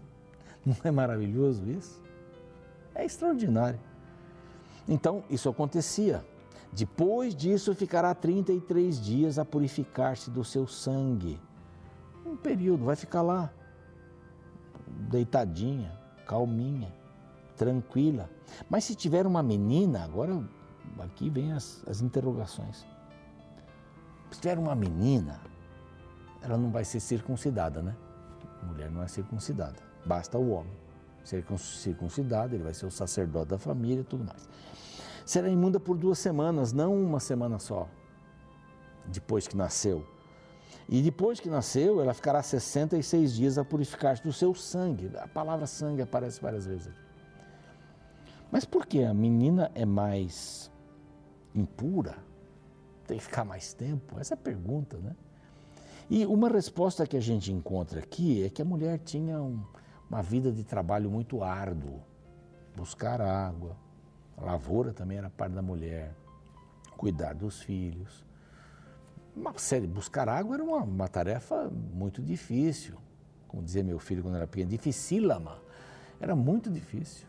Não 0.65 0.75
é 0.83 0.91
maravilhoso 0.91 1.63
isso? 1.71 2.03
É 2.95 3.05
extraordinário. 3.05 3.79
Então, 4.89 5.23
isso 5.29 5.47
acontecia. 5.51 6.25
Depois 6.73 7.35
disso, 7.35 7.75
ficará 7.75 8.15
33 8.15 8.99
dias 8.99 9.39
a 9.39 9.45
purificar-se 9.45 10.31
do 10.31 10.43
seu 10.43 10.67
sangue. 10.67 11.39
Um 12.25 12.35
período, 12.35 12.87
vai 12.87 12.97
ficar 12.97 13.21
lá, 13.21 13.53
deitadinha, 14.87 15.93
calminha, 16.27 16.91
tranquila. 17.57 18.31
Mas 18.71 18.85
se 18.85 18.95
tiver 18.95 19.27
uma 19.27 19.43
menina, 19.43 20.03
agora 20.03 20.43
aqui 21.01 21.29
vem 21.29 21.53
as, 21.53 21.87
as 21.87 22.01
interrogações. 22.01 22.87
Se 24.31 24.41
tiver 24.41 24.59
uma 24.59 24.75
menina, 24.75 25.41
ela 26.41 26.57
não 26.57 26.71
vai 26.71 26.87
ser 26.87 27.01
circuncidada, 27.01 27.83
né? 27.83 27.95
Mulher 28.63 28.91
não 28.91 29.03
é 29.03 29.09
circuncidada, 29.09 29.77
basta 30.05 30.39
o 30.39 30.51
homem 30.51 30.79
ser 31.23 31.45
circuncidado, 31.59 32.55
ele 32.55 32.65
vai 32.65 32.73
ser 32.73 32.87
o 32.87 32.91
sacerdote 32.91 33.51
da 33.51 33.59
família 33.59 34.01
e 34.01 34.05
tudo 34.05 34.25
mais 34.25 34.49
será 35.31 35.49
imunda 35.49 35.79
por 35.79 35.97
duas 35.97 36.19
semanas, 36.19 36.73
não 36.73 36.93
uma 36.93 37.21
semana 37.21 37.61
só, 37.61 37.89
depois 39.07 39.47
que 39.47 39.57
nasceu. 39.57 40.05
E 40.89 41.01
depois 41.01 41.39
que 41.39 41.49
nasceu, 41.49 42.01
ela 42.01 42.13
ficará 42.13 42.43
66 42.43 43.35
dias 43.35 43.57
a 43.57 43.65
purificar-se 43.65 44.25
do 44.25 44.33
seu 44.33 44.53
sangue. 44.57 45.09
A 45.19 45.29
palavra 45.29 45.69
sangue 45.69 46.03
aparece 46.03 46.41
várias 46.41 46.67
vezes 46.67 46.89
aqui. 46.89 46.99
Mas 48.51 48.65
por 48.65 48.87
que 48.87 49.05
a 49.05 49.15
menina 49.15 49.71
é 49.73 49.85
mais 49.85 50.69
impura? 51.55 52.17
Tem 53.07 53.17
que 53.17 53.23
ficar 53.23 53.45
mais 53.45 53.73
tempo? 53.73 54.19
Essa 54.19 54.35
é 54.35 54.37
a 54.37 54.39
pergunta, 54.39 54.97
né? 54.99 55.15
E 56.11 56.27
uma 56.27 56.49
resposta 56.49 57.07
que 57.07 57.17
a 57.17 57.21
gente 57.21 57.53
encontra 57.53 58.01
aqui 58.01 58.43
é 58.45 58.51
que 58.51 58.61
a 58.61 58.65
mulher 58.65 58.99
tinha 58.99 59.41
um, 59.41 59.63
uma 60.11 60.21
vida 60.21 60.51
de 60.51 60.65
trabalho 60.65 61.09
muito 61.09 61.45
árduo. 61.45 62.03
Buscar 62.77 63.21
água, 63.21 63.77
a 64.37 64.45
lavoura 64.45 64.93
também 64.93 65.19
era 65.19 65.31
parte 65.31 65.53
da 65.53 65.63
mulher, 65.63 66.13
cuidar 66.97 67.33
dos 67.33 67.63
filhos. 67.63 68.27
Uma 69.37 69.57
série, 69.57 69.87
buscar 69.87 70.29
água 70.29 70.57
era 70.57 70.65
uma, 70.65 70.79
uma 70.79 71.07
tarefa 71.07 71.71
muito 71.71 72.21
difícil. 72.21 72.97
Como 73.47 73.63
dizia 73.63 73.85
meu 73.85 74.01
filho 74.01 74.21
quando 74.21 74.35
era 74.35 74.49
pequeno, 74.49 74.71
dificílama. 74.71 75.63
Era 76.21 76.35
muito 76.35 76.69
difícil. 76.69 77.29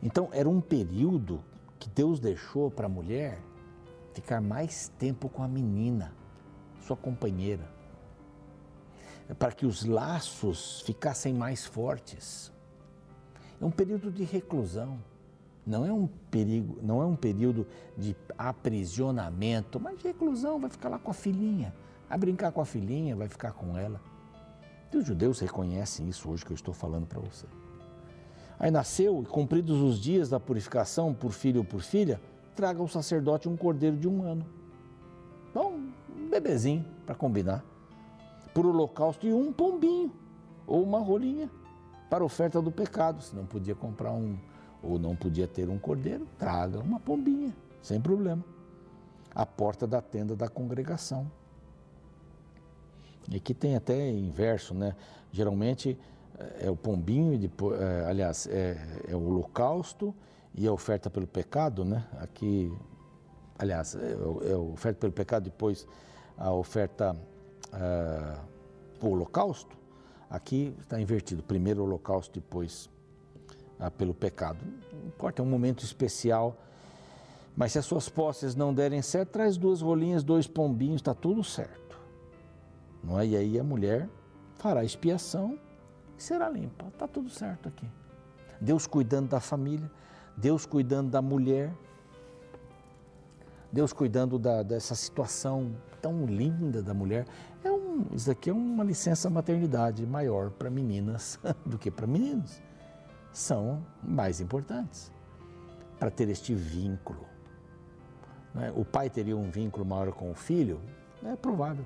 Então, 0.00 0.28
era 0.30 0.48
um 0.48 0.60
período 0.60 1.42
que 1.80 1.88
Deus 1.88 2.20
deixou 2.20 2.70
para 2.70 2.86
a 2.86 2.88
mulher 2.88 3.40
ficar 4.14 4.40
mais 4.40 4.86
tempo 5.00 5.28
com 5.28 5.42
a 5.42 5.48
menina, 5.48 6.12
sua 6.86 6.96
companheira, 6.96 7.71
para 9.38 9.52
que 9.52 9.66
os 9.66 9.84
laços 9.84 10.82
ficassem 10.82 11.32
mais 11.32 11.64
fortes. 11.64 12.52
É 13.60 13.64
um 13.64 13.70
período 13.70 14.10
de 14.10 14.24
reclusão. 14.24 14.98
Não 15.64 15.86
é 15.86 15.92
um 15.92 16.08
perigo, 16.08 16.78
não 16.82 17.00
é 17.00 17.06
um 17.06 17.14
período 17.14 17.66
de 17.96 18.16
aprisionamento, 18.36 19.78
mas 19.78 19.96
de 19.98 20.08
reclusão, 20.08 20.58
vai 20.58 20.68
ficar 20.68 20.88
lá 20.88 20.98
com 20.98 21.12
a 21.12 21.14
filhinha, 21.14 21.72
vai 22.08 22.18
brincar 22.18 22.50
com 22.50 22.60
a 22.60 22.64
filhinha, 22.64 23.14
vai 23.14 23.28
ficar 23.28 23.52
com 23.52 23.78
ela. 23.78 24.00
E 24.92 24.96
os 24.96 25.06
judeus 25.06 25.38
reconhecem 25.38 26.08
isso 26.08 26.28
hoje 26.28 26.44
que 26.44 26.50
eu 26.50 26.56
estou 26.56 26.74
falando 26.74 27.06
para 27.06 27.20
você. 27.20 27.46
Aí 28.58 28.70
nasceu, 28.70 29.22
e 29.22 29.26
cumpridos 29.26 29.80
os 29.80 30.00
dias 30.00 30.28
da 30.28 30.40
purificação 30.40 31.14
por 31.14 31.30
filho 31.30 31.60
ou 31.60 31.64
por 31.64 31.80
filha, 31.80 32.20
traga 32.56 32.80
ao 32.80 32.88
sacerdote 32.88 33.48
um 33.48 33.56
cordeiro 33.56 33.96
de 33.96 34.08
um 34.08 34.24
ano. 34.24 34.44
Bom, 35.54 35.78
um 36.16 36.28
bebezinho, 36.28 36.84
para 37.06 37.14
combinar. 37.14 37.64
Por 38.54 38.66
holocausto 38.66 39.26
e 39.26 39.32
um 39.32 39.52
pombinho, 39.52 40.12
ou 40.66 40.82
uma 40.82 40.98
rolinha, 40.98 41.50
para 42.10 42.24
oferta 42.24 42.60
do 42.60 42.70
pecado. 42.70 43.22
Se 43.22 43.34
não 43.34 43.46
podia 43.46 43.74
comprar 43.74 44.12
um, 44.12 44.36
ou 44.82 44.98
não 44.98 45.16
podia 45.16 45.48
ter 45.48 45.68
um 45.68 45.78
cordeiro, 45.78 46.26
traga 46.38 46.78
uma 46.78 47.00
pombinha, 47.00 47.54
sem 47.80 48.00
problema. 48.00 48.44
A 49.34 49.46
porta 49.46 49.86
da 49.86 50.00
tenda 50.02 50.36
da 50.36 50.48
congregação. 50.48 51.30
E 53.30 53.36
aqui 53.36 53.54
tem 53.54 53.76
até 53.76 54.10
inverso, 54.10 54.74
né? 54.74 54.94
Geralmente 55.30 55.98
é 56.60 56.70
o 56.70 56.76
pombinho, 56.76 57.38
é, 57.78 58.04
aliás, 58.06 58.46
é, 58.46 58.76
é, 59.08 59.14
o 59.14 59.24
holocausto 59.26 60.14
e 60.54 60.66
a 60.66 60.72
oferta 60.72 61.08
pelo 61.08 61.26
pecado, 61.26 61.84
né? 61.84 62.04
Aqui, 62.18 62.72
aliás, 63.58 63.94
é, 63.94 64.16
é 64.50 64.52
a 64.52 64.58
oferta 64.58 65.00
pelo 65.00 65.12
pecado, 65.12 65.44
depois 65.44 65.86
a 66.36 66.52
oferta 66.52 67.16
é, 67.72 68.38
o 69.00 69.08
holocausto. 69.08 69.76
Aqui 70.30 70.74
está 70.80 71.00
invertido, 71.00 71.42
primeiro 71.42 71.82
o 71.82 71.84
holocausto, 71.84 72.40
depois 72.40 72.88
ah, 73.78 73.90
pelo 73.90 74.14
pecado. 74.14 74.58
Não 74.92 75.08
importa, 75.08 75.42
é 75.42 75.44
um 75.44 75.48
momento 75.48 75.84
especial. 75.84 76.56
Mas 77.56 77.72
se 77.72 77.78
as 77.78 77.84
suas 77.84 78.08
posses 78.08 78.54
não 78.54 78.72
derem 78.72 79.02
certo, 79.02 79.30
traz 79.30 79.56
duas 79.56 79.82
rolinhas, 79.82 80.22
dois 80.22 80.46
pombinhos, 80.46 81.00
está 81.00 81.12
tudo 81.12 81.44
certo. 81.44 81.98
Não 83.04 83.18
é? 83.18 83.26
E 83.26 83.36
aí 83.36 83.58
a 83.58 83.64
mulher 83.64 84.08
fará 84.56 84.84
expiação 84.84 85.58
e 86.16 86.22
será 86.22 86.48
limpa. 86.48 86.86
Está 86.86 87.06
tudo 87.06 87.28
certo 87.28 87.68
aqui. 87.68 87.86
Deus 88.60 88.86
cuidando 88.86 89.28
da 89.28 89.40
família, 89.40 89.90
Deus 90.36 90.64
cuidando 90.64 91.10
da 91.10 91.20
mulher, 91.20 91.74
Deus 93.72 93.92
cuidando 93.92 94.38
da, 94.38 94.62
dessa 94.62 94.94
situação 94.94 95.74
tão 96.00 96.24
linda 96.24 96.82
da 96.82 96.94
mulher. 96.94 97.26
É 97.64 97.70
um, 97.70 98.06
isso 98.12 98.30
aqui 98.30 98.50
é 98.50 98.52
uma 98.52 98.82
licença 98.82 99.30
maternidade 99.30 100.04
maior 100.06 100.50
para 100.50 100.68
meninas 100.68 101.38
do 101.64 101.78
que 101.78 101.90
para 101.90 102.06
meninos 102.06 102.60
são 103.32 103.84
mais 104.02 104.40
importantes 104.40 105.10
para 105.98 106.10
ter 106.10 106.28
este 106.28 106.54
vínculo. 106.54 107.24
Né? 108.54 108.72
O 108.76 108.84
pai 108.84 109.08
teria 109.08 109.36
um 109.36 109.50
vínculo 109.50 109.84
maior 109.84 110.12
com 110.12 110.30
o 110.30 110.34
filho? 110.34 110.80
É 111.24 111.36
provável. 111.36 111.84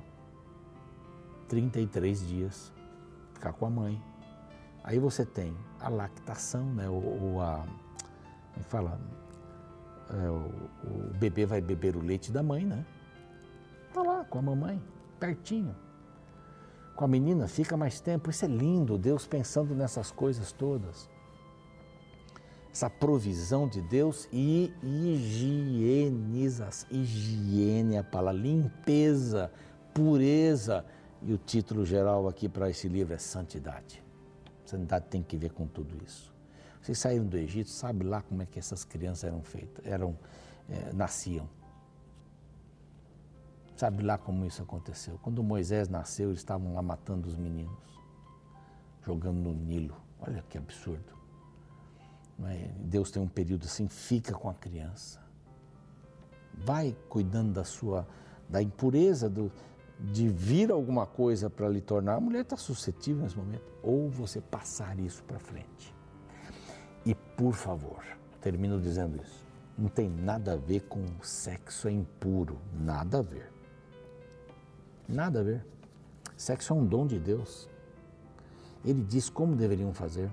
33 1.49 2.27
dias, 2.27 2.73
ficar 3.35 3.53
com 3.53 3.67
a 3.67 3.71
mãe. 3.71 4.03
Aí 4.83 4.99
você 4.99 5.25
tem 5.25 5.57
a 5.81 5.89
lactação, 5.89 6.65
né? 6.75 6.89
ou, 6.89 7.41
a. 7.41 7.59
Como 7.59 8.61
é 8.61 8.63
fala? 8.63 9.01
É, 10.09 10.31
o, 10.31 10.89
o 10.89 11.15
bebê 11.19 11.45
vai 11.45 11.61
beber 11.61 11.97
o 11.97 12.01
leite 12.01 12.33
da 12.33 12.43
mãe, 12.43 12.65
né? 12.65 12.85
Tá 13.93 14.03
lá 14.03 14.25
com 14.25 14.39
a 14.39 14.43
mamãe, 14.43 14.81
pertinho. 15.17 15.75
Com 16.95 17.05
a 17.05 17.09
menina 17.09 17.49
fica 17.49 17.77
mais 17.77 18.01
tempo. 18.01 18.31
Isso 18.31 18.45
é 18.45 18.49
lindo, 18.49 18.97
Deus 18.97 19.27
pensando 19.27 19.75
nessas 19.75 20.11
coisas 20.11 20.53
todas 20.53 21.09
essa 22.77 22.91
provisão 22.91 23.67
de 23.67 23.81
Deus 23.81 24.29
e 24.31 24.71
higienização. 24.83 26.87
Higiene 26.91 27.95
é 27.95 28.01
a 28.01 28.05
palavra, 28.05 28.39
limpeza, 28.39 29.51
pureza. 29.95 30.85
E 31.23 31.33
o 31.33 31.39
título 31.39 31.87
geral 31.87 32.29
aqui 32.29 32.51
para 32.51 32.69
esse 32.69 32.87
livro 32.87 33.15
é 33.15 33.19
Santidade. 33.19 34.05
Santidade 34.67 35.07
tem 35.09 35.23
que 35.23 35.39
ver 35.39 35.53
com 35.53 35.67
tudo 35.67 35.97
isso. 36.05 36.35
Vocês 36.83 36.99
saíram 36.99 37.25
do 37.25 37.39
Egito, 37.39 37.71
sabe 37.71 38.05
lá 38.05 38.21
como 38.21 38.43
é 38.43 38.47
que 38.47 38.59
essas 38.59 38.85
crianças 38.85 39.25
eram 39.25 39.43
feitas, 39.43 39.83
eram, 39.87 40.15
é, 40.69 40.93
nasciam. 40.93 41.49
Sabe 43.77 44.03
lá 44.03 44.17
como 44.17 44.47
isso 44.47 44.63
aconteceu? 44.63 45.19
Quando 45.23 45.43
Moisés 45.43 45.87
nasceu, 45.87 46.31
eles 46.31 46.41
estavam 46.41 46.75
lá 46.75 46.81
matando 46.81 47.29
os 47.29 47.37
meninos, 47.37 48.01
jogando 49.05 49.37
no 49.37 49.53
Nilo. 49.53 49.95
Olha 50.19 50.43
que 50.49 50.57
absurdo. 50.57 51.15
É? 52.45 52.71
Deus 52.79 53.11
tem 53.11 53.23
um 53.23 53.29
período 53.29 53.65
assim, 53.65 53.87
fica 53.87 54.33
com 54.33 54.49
a 54.49 54.55
criança. 54.55 55.21
Vai 56.55 56.97
cuidando 57.11 57.53
da 57.53 57.65
sua, 57.65 58.09
da 58.49 58.63
impureza, 58.63 59.29
do, 59.29 59.53
de 60.01 60.27
vir 60.27 60.71
alguma 60.71 61.07
coisa 61.07 61.51
para 61.51 61.69
lhe 61.69 61.83
tornar. 61.83 62.15
A 62.15 62.21
mulher 62.21 62.43
está 62.43 62.57
suscetível 62.57 63.25
nesse 63.25 63.37
momento. 63.37 63.65
Ou 63.83 64.09
você 64.09 64.41
passar 64.41 64.99
isso 64.99 65.23
para 65.25 65.39
frente. 65.39 65.95
E 67.05 67.15
por 67.15 67.53
favor, 67.53 68.03
termino 68.41 68.81
dizendo 68.81 69.21
isso. 69.23 69.47
Não 69.77 69.89
tem 69.89 70.09
nada 70.09 70.55
a 70.55 70.57
ver 70.57 70.81
com 70.89 71.05
sexo 71.21 71.89
é 71.89 71.93
impuro. 71.93 72.59
Nada 72.73 73.19
a 73.19 73.23
ver. 73.23 73.56
Nada 75.09 75.41
a 75.41 75.43
ver. 75.43 75.65
Sexo 76.37 76.73
é 76.73 76.77
um 76.77 76.85
dom 76.85 77.07
de 77.07 77.19
Deus. 77.19 77.69
Ele 78.85 79.03
diz 79.03 79.29
como 79.29 79.57
deveriam 79.57 79.93
fazer. 79.93 80.31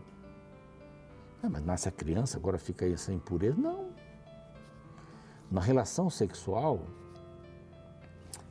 Ah, 1.42 1.50
mas 1.50 1.64
nasce 1.66 1.90
a 1.90 1.92
criança, 1.92 2.38
agora 2.38 2.58
fica 2.58 2.86
aí 2.86 2.94
essa 2.94 3.12
impureza. 3.12 3.58
Não. 3.58 3.90
Na 5.52 5.62
relação 5.62 6.10
sexual, 6.10 6.82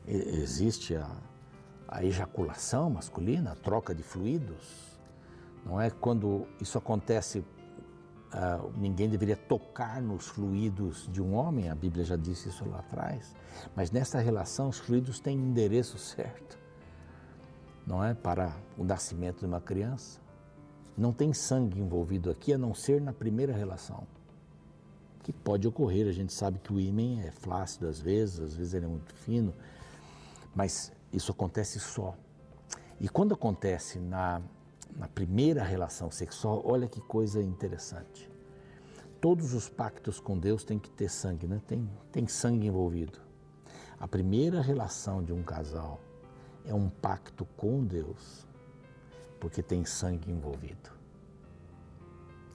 existe 0.07 0.95
a, 0.95 1.11
a 1.89 2.05
ejaculação 2.05 2.91
masculina, 2.91 3.53
a 3.53 3.55
troca 3.57 3.95
de 3.95 4.03
fluidos. 4.03 4.99
Não 5.65 5.81
é 5.81 5.91
quando 5.91 6.47
isso 6.61 6.77
acontece, 6.79 7.45
uh, 8.35 8.73
ninguém 8.77 9.09
deveria 9.09 9.37
tocar 9.37 10.01
nos 10.01 10.29
fluidos 10.29 11.09
de 11.11 11.21
um 11.23 11.35
homem, 11.35 11.69
a 11.69 11.75
Bíblia 11.75 12.05
já 12.05 12.17
disse 12.17 12.49
isso 12.49 12.69
lá 12.69 12.79
atrás. 12.79 13.35
Mas 13.75 13.91
nessa 13.91 14.19
relação, 14.19 14.69
os 14.69 14.79
fluidos 14.79 15.21
têm 15.21 15.37
endereço 15.37 15.99
certo, 15.99 16.59
não 17.87 18.03
é? 18.03 18.15
Para 18.15 18.55
o 18.77 18.85
nascimento 18.85 19.41
de 19.41 19.47
uma 19.47 19.61
criança. 19.61 20.21
Não 20.97 21.13
tem 21.13 21.33
sangue 21.33 21.81
envolvido 21.81 22.31
aqui 22.31 22.53
a 22.53 22.59
não 22.59 22.75
ser 22.75 23.01
na 23.01 23.13
primeira 23.13 23.53
relação. 23.53 24.07
Que 25.23 25.33
pode 25.33 25.67
ocorrer, 25.69 26.09
a 26.09 26.13
gente 26.13 26.33
sabe 26.33 26.59
que 26.59 26.73
o 26.73 26.81
ímã 26.81 27.21
é 27.21 27.31
flácido 27.31 27.87
às 27.87 28.01
vezes, 28.01 28.41
às 28.41 28.55
vezes 28.55 28.75
ele 28.75 28.87
é 28.87 28.89
muito 28.89 29.15
fino, 29.15 29.55
mas 30.55 30.93
isso 31.13 31.31
acontece 31.33 31.79
só. 31.79 32.15
E 33.01 33.09
quando 33.09 33.35
acontece 33.35 33.99
na, 33.99 34.43
na 34.97 35.09
primeira 35.09 35.63
relação 35.63 36.11
sexual, 36.11 36.63
olha 36.65 36.89
que 36.89 37.01
coisa 37.01 37.43
interessante. 37.43 38.31
Todos 39.21 39.55
os 39.55 39.69
pactos 39.69 40.19
com 40.19 40.39
Deus 40.39 40.65
têm 40.65 40.79
que 40.79 40.91
ter 40.91 41.09
sangue, 41.09 41.47
né? 41.47 41.61
tem, 41.67 41.89
tem 42.11 42.27
sangue 42.27 42.67
envolvido. 42.67 43.19
A 43.99 44.09
primeira 44.09 44.61
relação 44.61 45.23
de 45.23 45.33
um 45.33 45.43
casal 45.43 46.01
é 46.65 46.75
um 46.75 46.89
pacto 46.89 47.45
com 47.57 47.85
Deus 47.85 48.47
porque 49.43 49.61
tem 49.61 49.85
sangue 49.85 50.31
envolvido. 50.31 50.91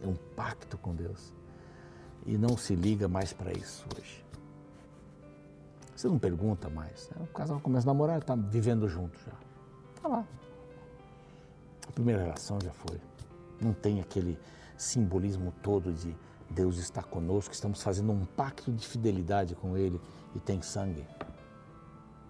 É 0.02 0.08
um 0.08 0.16
pacto 0.36 0.78
com 0.78 0.96
Deus. 0.96 1.34
E 2.26 2.38
não 2.38 2.56
se 2.56 2.76
liga 2.76 3.10
mais 3.10 3.34
para 3.34 3.52
isso 3.52 3.86
hoje. 3.94 4.24
Você 5.94 6.08
não 6.08 6.18
pergunta 6.18 6.70
mais. 6.70 7.10
Né? 7.10 7.18
O 7.24 7.34
casal 7.34 7.60
começa 7.60 7.86
a 7.86 7.92
namorar, 7.92 8.20
está 8.20 8.36
vivendo 8.36 8.88
junto 8.88 9.20
já. 9.20 9.34
Está 9.96 10.08
lá. 10.08 10.28
Primeira 11.98 12.22
relação 12.22 12.60
já 12.62 12.72
foi. 12.72 13.00
Não 13.60 13.74
tem 13.74 14.00
aquele 14.00 14.38
simbolismo 14.78 15.52
todo 15.64 15.92
de 15.92 16.16
Deus 16.48 16.78
está 16.78 17.02
conosco, 17.02 17.54
estamos 17.54 17.82
fazendo 17.82 18.12
um 18.12 18.24
pacto 18.24 18.72
de 18.72 18.88
fidelidade 18.88 19.56
com 19.56 19.76
Ele 19.76 20.00
e 20.36 20.40
tem 20.40 20.62
sangue. 20.62 21.04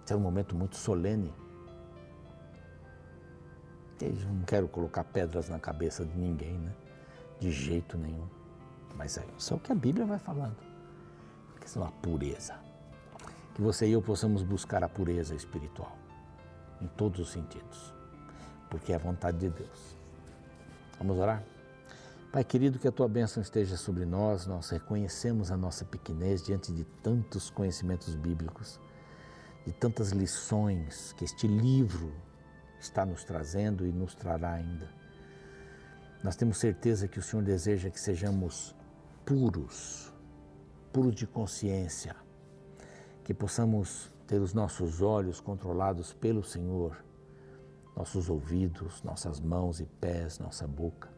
Esse 0.06 0.14
é 0.14 0.16
um 0.16 0.22
momento 0.22 0.56
muito 0.56 0.78
solene 0.78 1.34
não 4.06 4.44
quero 4.46 4.68
colocar 4.68 5.04
pedras 5.04 5.50
na 5.50 5.60
cabeça 5.60 6.06
de 6.06 6.16
ninguém, 6.18 6.54
né? 6.54 6.72
De 7.40 7.52
jeito 7.52 7.98
nenhum. 7.98 8.28
Mas 8.96 9.18
é 9.18 9.26
só 9.38 9.56
o 9.56 9.60
que 9.60 9.72
a 9.72 9.76
Bíblia 9.76 10.06
vai 10.06 10.20
falando. 10.20 10.56
A 11.56 11.60
questão 11.60 11.84
da 11.84 11.92
pureza. 11.92 12.56
Que 13.54 13.62
você 13.62 13.88
e 13.88 13.92
eu 13.92 14.02
possamos 14.02 14.44
buscar 14.44 14.84
a 14.84 14.90
pureza 14.90 15.36
espiritual. 15.36 15.98
Em 16.82 16.88
todos 16.88 17.20
os 17.20 17.32
sentidos. 17.32 17.97
Porque 18.70 18.92
é 18.92 18.96
a 18.96 19.00
vontade 19.00 19.38
de 19.38 19.50
Deus. 19.50 19.96
Vamos 20.98 21.18
orar? 21.18 21.44
Pai 22.32 22.44
querido, 22.44 22.78
que 22.78 22.88
a 22.88 22.92
tua 22.92 23.08
bênção 23.08 23.42
esteja 23.42 23.78
sobre 23.78 24.06
nós. 24.06 24.46
Nós 24.46 24.70
reconhecemos 24.70 25.52
a 25.52 25.58
nossa 25.58 25.86
pequenez 25.86 26.44
diante 26.44 26.72
de 26.72 26.84
tantos 27.02 27.50
conhecimentos 27.50 28.16
bíblicos, 28.16 28.80
de 29.66 29.72
tantas 29.72 30.12
lições 30.12 31.14
que 31.14 31.24
este 31.24 31.48
livro 31.48 32.14
está 32.80 33.06
nos 33.06 33.24
trazendo 33.24 33.86
e 33.86 33.92
nos 33.92 34.14
trará 34.14 34.54
ainda. 34.54 34.90
Nós 36.24 36.36
temos 36.36 36.58
certeza 36.58 37.08
que 37.08 37.20
o 37.20 37.24
Senhor 37.24 37.44
deseja 37.44 37.90
que 37.90 38.00
sejamos 38.00 38.76
puros, 39.26 40.14
puros 40.92 41.16
de 41.16 41.28
consciência, 41.28 42.16
que 43.24 43.34
possamos 43.34 44.12
ter 44.26 44.42
os 44.42 44.54
nossos 44.54 45.02
olhos 45.02 45.40
controlados 45.40 46.14
pelo 46.14 46.44
Senhor, 46.44 46.98
nossos 47.98 48.30
ouvidos, 48.30 49.02
nossas 49.02 49.40
mãos 49.40 49.80
e 49.80 49.86
pés, 49.86 50.38
nossa 50.38 50.68
boca, 50.68 51.10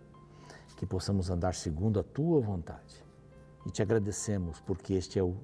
que 0.78 0.86
possamos 0.86 1.30
andar 1.30 1.54
segundo 1.54 2.00
a 2.00 2.04
tua 2.04 2.40
vontade. 2.40 3.04
E 3.66 3.70
te 3.70 3.82
agradecemos 3.82 4.62
porque 4.62 4.94
este 4.94 5.20
é 5.20 5.24
o 5.24 5.36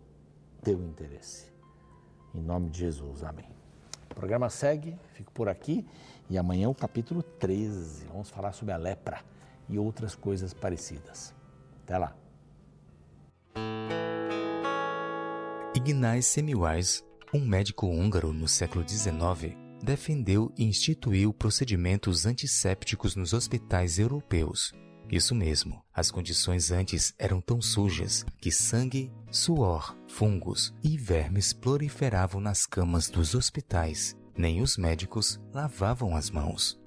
teu 0.63 0.81
interesse. 0.81 1.51
Em 2.33 2.41
nome 2.41 2.69
de 2.69 2.79
Jesus, 2.79 3.21
amém. 3.21 3.49
O 4.09 4.15
programa 4.15 4.49
segue, 4.49 4.97
fico 5.11 5.29
por 5.33 5.49
aqui 5.49 5.85
e 6.29 6.37
amanhã 6.37 6.69
o 6.69 6.73
capítulo 6.73 7.21
13. 7.21 8.05
Vamos 8.05 8.29
falar 8.29 8.53
sobre 8.53 8.73
a 8.73 8.77
lepra 8.77 9.19
e 9.67 9.77
outras 9.77 10.15
coisas 10.15 10.53
parecidas. 10.53 11.35
Até 11.83 11.97
lá. 11.97 12.15
Ignaz 15.75 16.27
Semmelweis, 16.27 17.03
um 17.33 17.45
médico 17.45 17.87
húngaro 17.87 18.31
no 18.31 18.47
século 18.47 18.87
XIX, 18.87 19.64
defendeu 19.85 20.51
e 20.57 20.65
instituiu 20.65 21.33
procedimentos 21.33 22.25
antissépticos 22.25 23.15
nos 23.15 23.31
hospitais 23.31 23.97
europeus 23.97 24.73
isso 25.09 25.35
mesmo, 25.35 25.83
as 25.93 26.09
condições 26.09 26.71
antes 26.71 27.13
eram 27.19 27.39
tão 27.39 27.61
sujas 27.61 28.25
que 28.41 28.51
sangue, 28.51 29.11
suor, 29.29 29.95
fungos 30.07 30.73
e 30.83 30.97
vermes 30.97 31.53
proliferavam 31.53 32.41
nas 32.41 32.65
camas 32.65 33.07
dos 33.07 33.35
hospitais. 33.35 34.15
Nem 34.35 34.61
os 34.61 34.77
médicos 34.77 35.39
lavavam 35.53 36.15
as 36.15 36.29
mãos. 36.29 36.79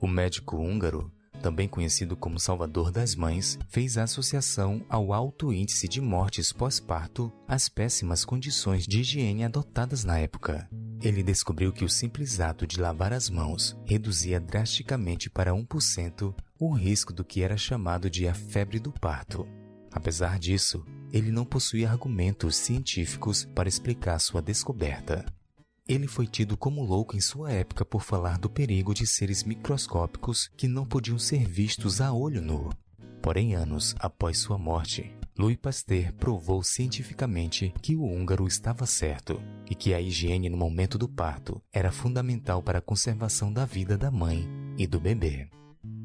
O 0.00 0.08
médico 0.08 0.56
húngaro, 0.56 1.10
também 1.40 1.68
conhecido 1.68 2.16
como 2.16 2.38
Salvador 2.38 2.90
das 2.90 3.14
Mães, 3.14 3.58
fez 3.68 3.96
associação 3.96 4.84
ao 4.88 5.12
alto 5.12 5.52
índice 5.52 5.88
de 5.88 6.00
mortes 6.00 6.52
pós-parto 6.52 7.32
às 7.46 7.68
péssimas 7.68 8.24
condições 8.24 8.86
de 8.86 9.00
higiene 9.00 9.44
adotadas 9.44 10.04
na 10.04 10.18
época. 10.18 10.68
Ele 11.02 11.20
descobriu 11.20 11.72
que 11.72 11.84
o 11.84 11.88
simples 11.88 12.38
ato 12.38 12.64
de 12.64 12.80
lavar 12.80 13.12
as 13.12 13.28
mãos 13.28 13.76
reduzia 13.84 14.38
drasticamente 14.38 15.28
para 15.28 15.50
1% 15.50 16.32
o 16.60 16.72
risco 16.72 17.12
do 17.12 17.24
que 17.24 17.42
era 17.42 17.56
chamado 17.56 18.08
de 18.08 18.28
a 18.28 18.32
febre 18.32 18.78
do 18.78 18.92
parto. 18.92 19.44
Apesar 19.90 20.38
disso, 20.38 20.84
ele 21.12 21.32
não 21.32 21.44
possuía 21.44 21.90
argumentos 21.90 22.54
científicos 22.54 23.44
para 23.44 23.68
explicar 23.68 24.20
sua 24.20 24.40
descoberta. 24.40 25.26
Ele 25.88 26.06
foi 26.06 26.28
tido 26.28 26.56
como 26.56 26.84
louco 26.84 27.16
em 27.16 27.20
sua 27.20 27.50
época 27.50 27.84
por 27.84 28.02
falar 28.02 28.38
do 28.38 28.48
perigo 28.48 28.94
de 28.94 29.04
seres 29.04 29.42
microscópicos 29.42 30.48
que 30.56 30.68
não 30.68 30.86
podiam 30.86 31.18
ser 31.18 31.44
vistos 31.48 32.00
a 32.00 32.12
olho 32.12 32.40
nu. 32.40 32.70
Porém, 33.20 33.56
anos 33.56 33.94
após 33.98 34.38
sua 34.38 34.56
morte, 34.56 35.12
Louis 35.38 35.56
Pasteur 35.56 36.12
provou 36.12 36.62
cientificamente 36.62 37.72
que 37.80 37.96
o 37.96 38.04
húngaro 38.04 38.46
estava 38.46 38.84
certo 38.84 39.40
e 39.68 39.74
que 39.74 39.94
a 39.94 40.00
higiene 40.00 40.50
no 40.50 40.58
momento 40.58 40.98
do 40.98 41.08
parto 41.08 41.62
era 41.72 41.90
fundamental 41.90 42.62
para 42.62 42.80
a 42.80 42.82
conservação 42.82 43.50
da 43.50 43.64
vida 43.64 43.96
da 43.96 44.10
mãe 44.10 44.46
e 44.76 44.86
do 44.86 45.00
bebê. 45.00 45.48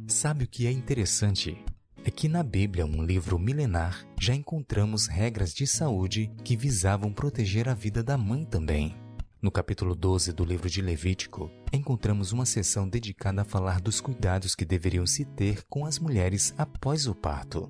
Sabe 0.08 0.46
o 0.46 0.48
que 0.48 0.66
é 0.66 0.72
interessante? 0.72 1.58
É 2.06 2.10
que 2.10 2.30
na 2.30 2.42
Bíblia, 2.42 2.86
um 2.86 3.04
livro 3.04 3.38
milenar, 3.38 4.08
já 4.18 4.34
encontramos 4.34 5.08
regras 5.08 5.54
de 5.54 5.68
saúde 5.68 6.32
que 6.46 6.56
visavam 6.56 7.12
proteger 7.12 7.68
a 7.68 7.74
vida 7.74 8.02
da 8.02 8.18
mãe 8.18 8.46
também. 8.46 8.96
No 9.42 9.52
capítulo 9.52 9.94
12 9.94 10.32
do 10.32 10.46
livro 10.46 10.70
de 10.70 10.82
Levítico, 10.82 11.52
encontramos 11.74 12.32
uma 12.32 12.46
seção 12.46 12.88
dedicada 12.88 13.42
a 13.42 13.46
falar 13.46 13.82
dos 13.82 14.00
cuidados 14.00 14.56
que 14.56 14.64
deveriam 14.64 15.06
se 15.06 15.26
ter 15.26 15.64
com 15.70 15.86
as 15.86 16.00
mulheres 16.00 16.54
após 16.58 17.08
o 17.08 17.14
parto. 17.14 17.70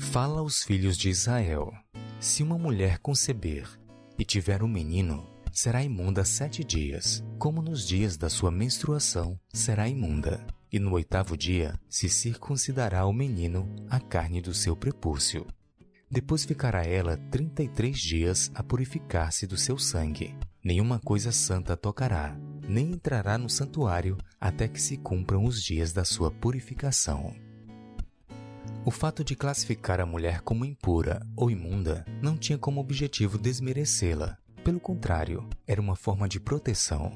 Fala 0.00 0.40
aos 0.40 0.64
filhos 0.64 0.96
de 0.96 1.08
Israel: 1.08 1.72
Se 2.18 2.42
uma 2.42 2.58
mulher 2.58 2.98
conceber 2.98 3.68
e 4.18 4.24
tiver 4.24 4.60
um 4.60 4.66
menino, 4.66 5.24
será 5.52 5.84
imunda 5.84 6.24
sete 6.24 6.64
dias, 6.64 7.22
como 7.38 7.62
nos 7.62 7.86
dias 7.86 8.16
da 8.16 8.28
sua 8.28 8.50
menstruação 8.50 9.38
será 9.52 9.88
imunda. 9.88 10.44
E 10.72 10.80
no 10.80 10.92
oitavo 10.94 11.36
dia 11.36 11.78
se 11.88 12.08
circuncidará 12.08 13.06
o 13.06 13.12
menino 13.12 13.68
a 13.88 14.00
carne 14.00 14.40
do 14.40 14.54
seu 14.54 14.74
prepúcio. 14.74 15.46
Depois 16.10 16.44
ficará 16.44 16.82
ela 16.84 17.16
trinta 17.30 17.62
e 17.62 17.68
três 17.68 18.00
dias 18.00 18.50
a 18.54 18.64
purificar-se 18.64 19.46
do 19.46 19.56
seu 19.56 19.78
sangue. 19.78 20.34
Nenhuma 20.64 20.98
coisa 20.98 21.30
santa 21.30 21.76
tocará, 21.76 22.36
nem 22.68 22.90
entrará 22.92 23.38
no 23.38 23.50
santuário 23.50 24.16
até 24.40 24.66
que 24.66 24.80
se 24.80 24.96
cumpram 24.96 25.44
os 25.44 25.62
dias 25.62 25.92
da 25.92 26.04
sua 26.04 26.32
purificação. 26.32 27.32
O 28.82 28.90
fato 28.90 29.22
de 29.22 29.36
classificar 29.36 30.00
a 30.00 30.06
mulher 30.06 30.40
como 30.40 30.64
impura 30.64 31.20
ou 31.36 31.50
imunda 31.50 32.02
não 32.22 32.34
tinha 32.34 32.56
como 32.56 32.80
objetivo 32.80 33.36
desmerecê-la. 33.36 34.38
Pelo 34.64 34.80
contrário, 34.80 35.46
era 35.66 35.80
uma 35.80 35.94
forma 35.94 36.26
de 36.26 36.40
proteção. 36.40 37.12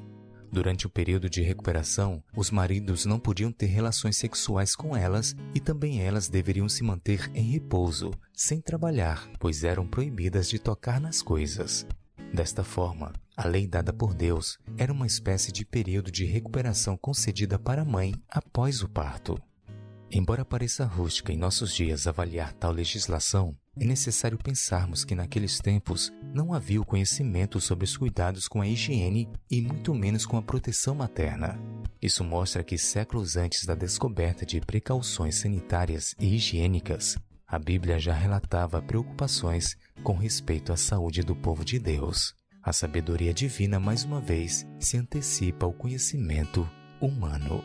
Durante 0.52 0.86
o 0.86 0.90
período 0.90 1.28
de 1.28 1.40
recuperação, 1.40 2.22
os 2.36 2.50
maridos 2.50 3.06
não 3.06 3.18
podiam 3.18 3.50
ter 3.50 3.66
relações 3.66 4.18
sexuais 4.18 4.76
com 4.76 4.94
elas 4.94 5.34
e 5.54 5.58
também 5.58 6.02
elas 6.02 6.28
deveriam 6.28 6.68
se 6.68 6.84
manter 6.84 7.30
em 7.34 7.50
repouso, 7.50 8.12
sem 8.32 8.60
trabalhar, 8.60 9.26
pois 9.40 9.64
eram 9.64 9.86
proibidas 9.86 10.50
de 10.50 10.58
tocar 10.58 11.00
nas 11.00 11.22
coisas. 11.22 11.86
Desta 12.32 12.62
forma, 12.62 13.12
a 13.34 13.48
lei 13.48 13.66
dada 13.66 13.92
por 13.92 14.12
Deus 14.12 14.58
era 14.76 14.92
uma 14.92 15.06
espécie 15.06 15.50
de 15.50 15.64
período 15.64 16.10
de 16.10 16.26
recuperação 16.26 16.94
concedida 16.96 17.58
para 17.58 17.82
a 17.82 17.86
mãe 17.86 18.14
após 18.28 18.82
o 18.82 18.88
parto. 18.88 19.40
Embora 20.10 20.44
pareça 20.44 20.84
rústica 20.84 21.32
em 21.32 21.36
nossos 21.36 21.74
dias 21.74 22.06
avaliar 22.06 22.52
tal 22.52 22.70
legislação, 22.70 23.56
é 23.76 23.84
necessário 23.84 24.38
pensarmos 24.38 25.04
que 25.04 25.14
naqueles 25.14 25.58
tempos 25.58 26.12
não 26.32 26.54
havia 26.54 26.80
o 26.80 26.86
conhecimento 26.86 27.60
sobre 27.60 27.84
os 27.84 27.96
cuidados 27.96 28.46
com 28.46 28.60
a 28.60 28.68
higiene 28.68 29.28
e 29.50 29.60
muito 29.60 29.92
menos 29.94 30.24
com 30.24 30.36
a 30.36 30.42
proteção 30.42 30.94
materna. 30.94 31.58
Isso 32.00 32.22
mostra 32.22 32.62
que 32.62 32.78
séculos 32.78 33.36
antes 33.36 33.64
da 33.64 33.74
descoberta 33.74 34.46
de 34.46 34.60
precauções 34.60 35.36
sanitárias 35.36 36.14
e 36.18 36.36
higiênicas, 36.36 37.16
a 37.46 37.58
Bíblia 37.58 37.98
já 37.98 38.12
relatava 38.12 38.82
preocupações 38.82 39.76
com 40.02 40.16
respeito 40.16 40.72
à 40.72 40.76
saúde 40.76 41.22
do 41.22 41.36
povo 41.36 41.64
de 41.64 41.78
Deus. 41.78 42.34
A 42.62 42.72
sabedoria 42.72 43.34
divina, 43.34 43.78
mais 43.78 44.04
uma 44.04 44.20
vez, 44.20 44.66
se 44.78 44.96
antecipa 44.96 45.66
ao 45.66 45.72
conhecimento 45.72 46.68
humano. 47.00 47.62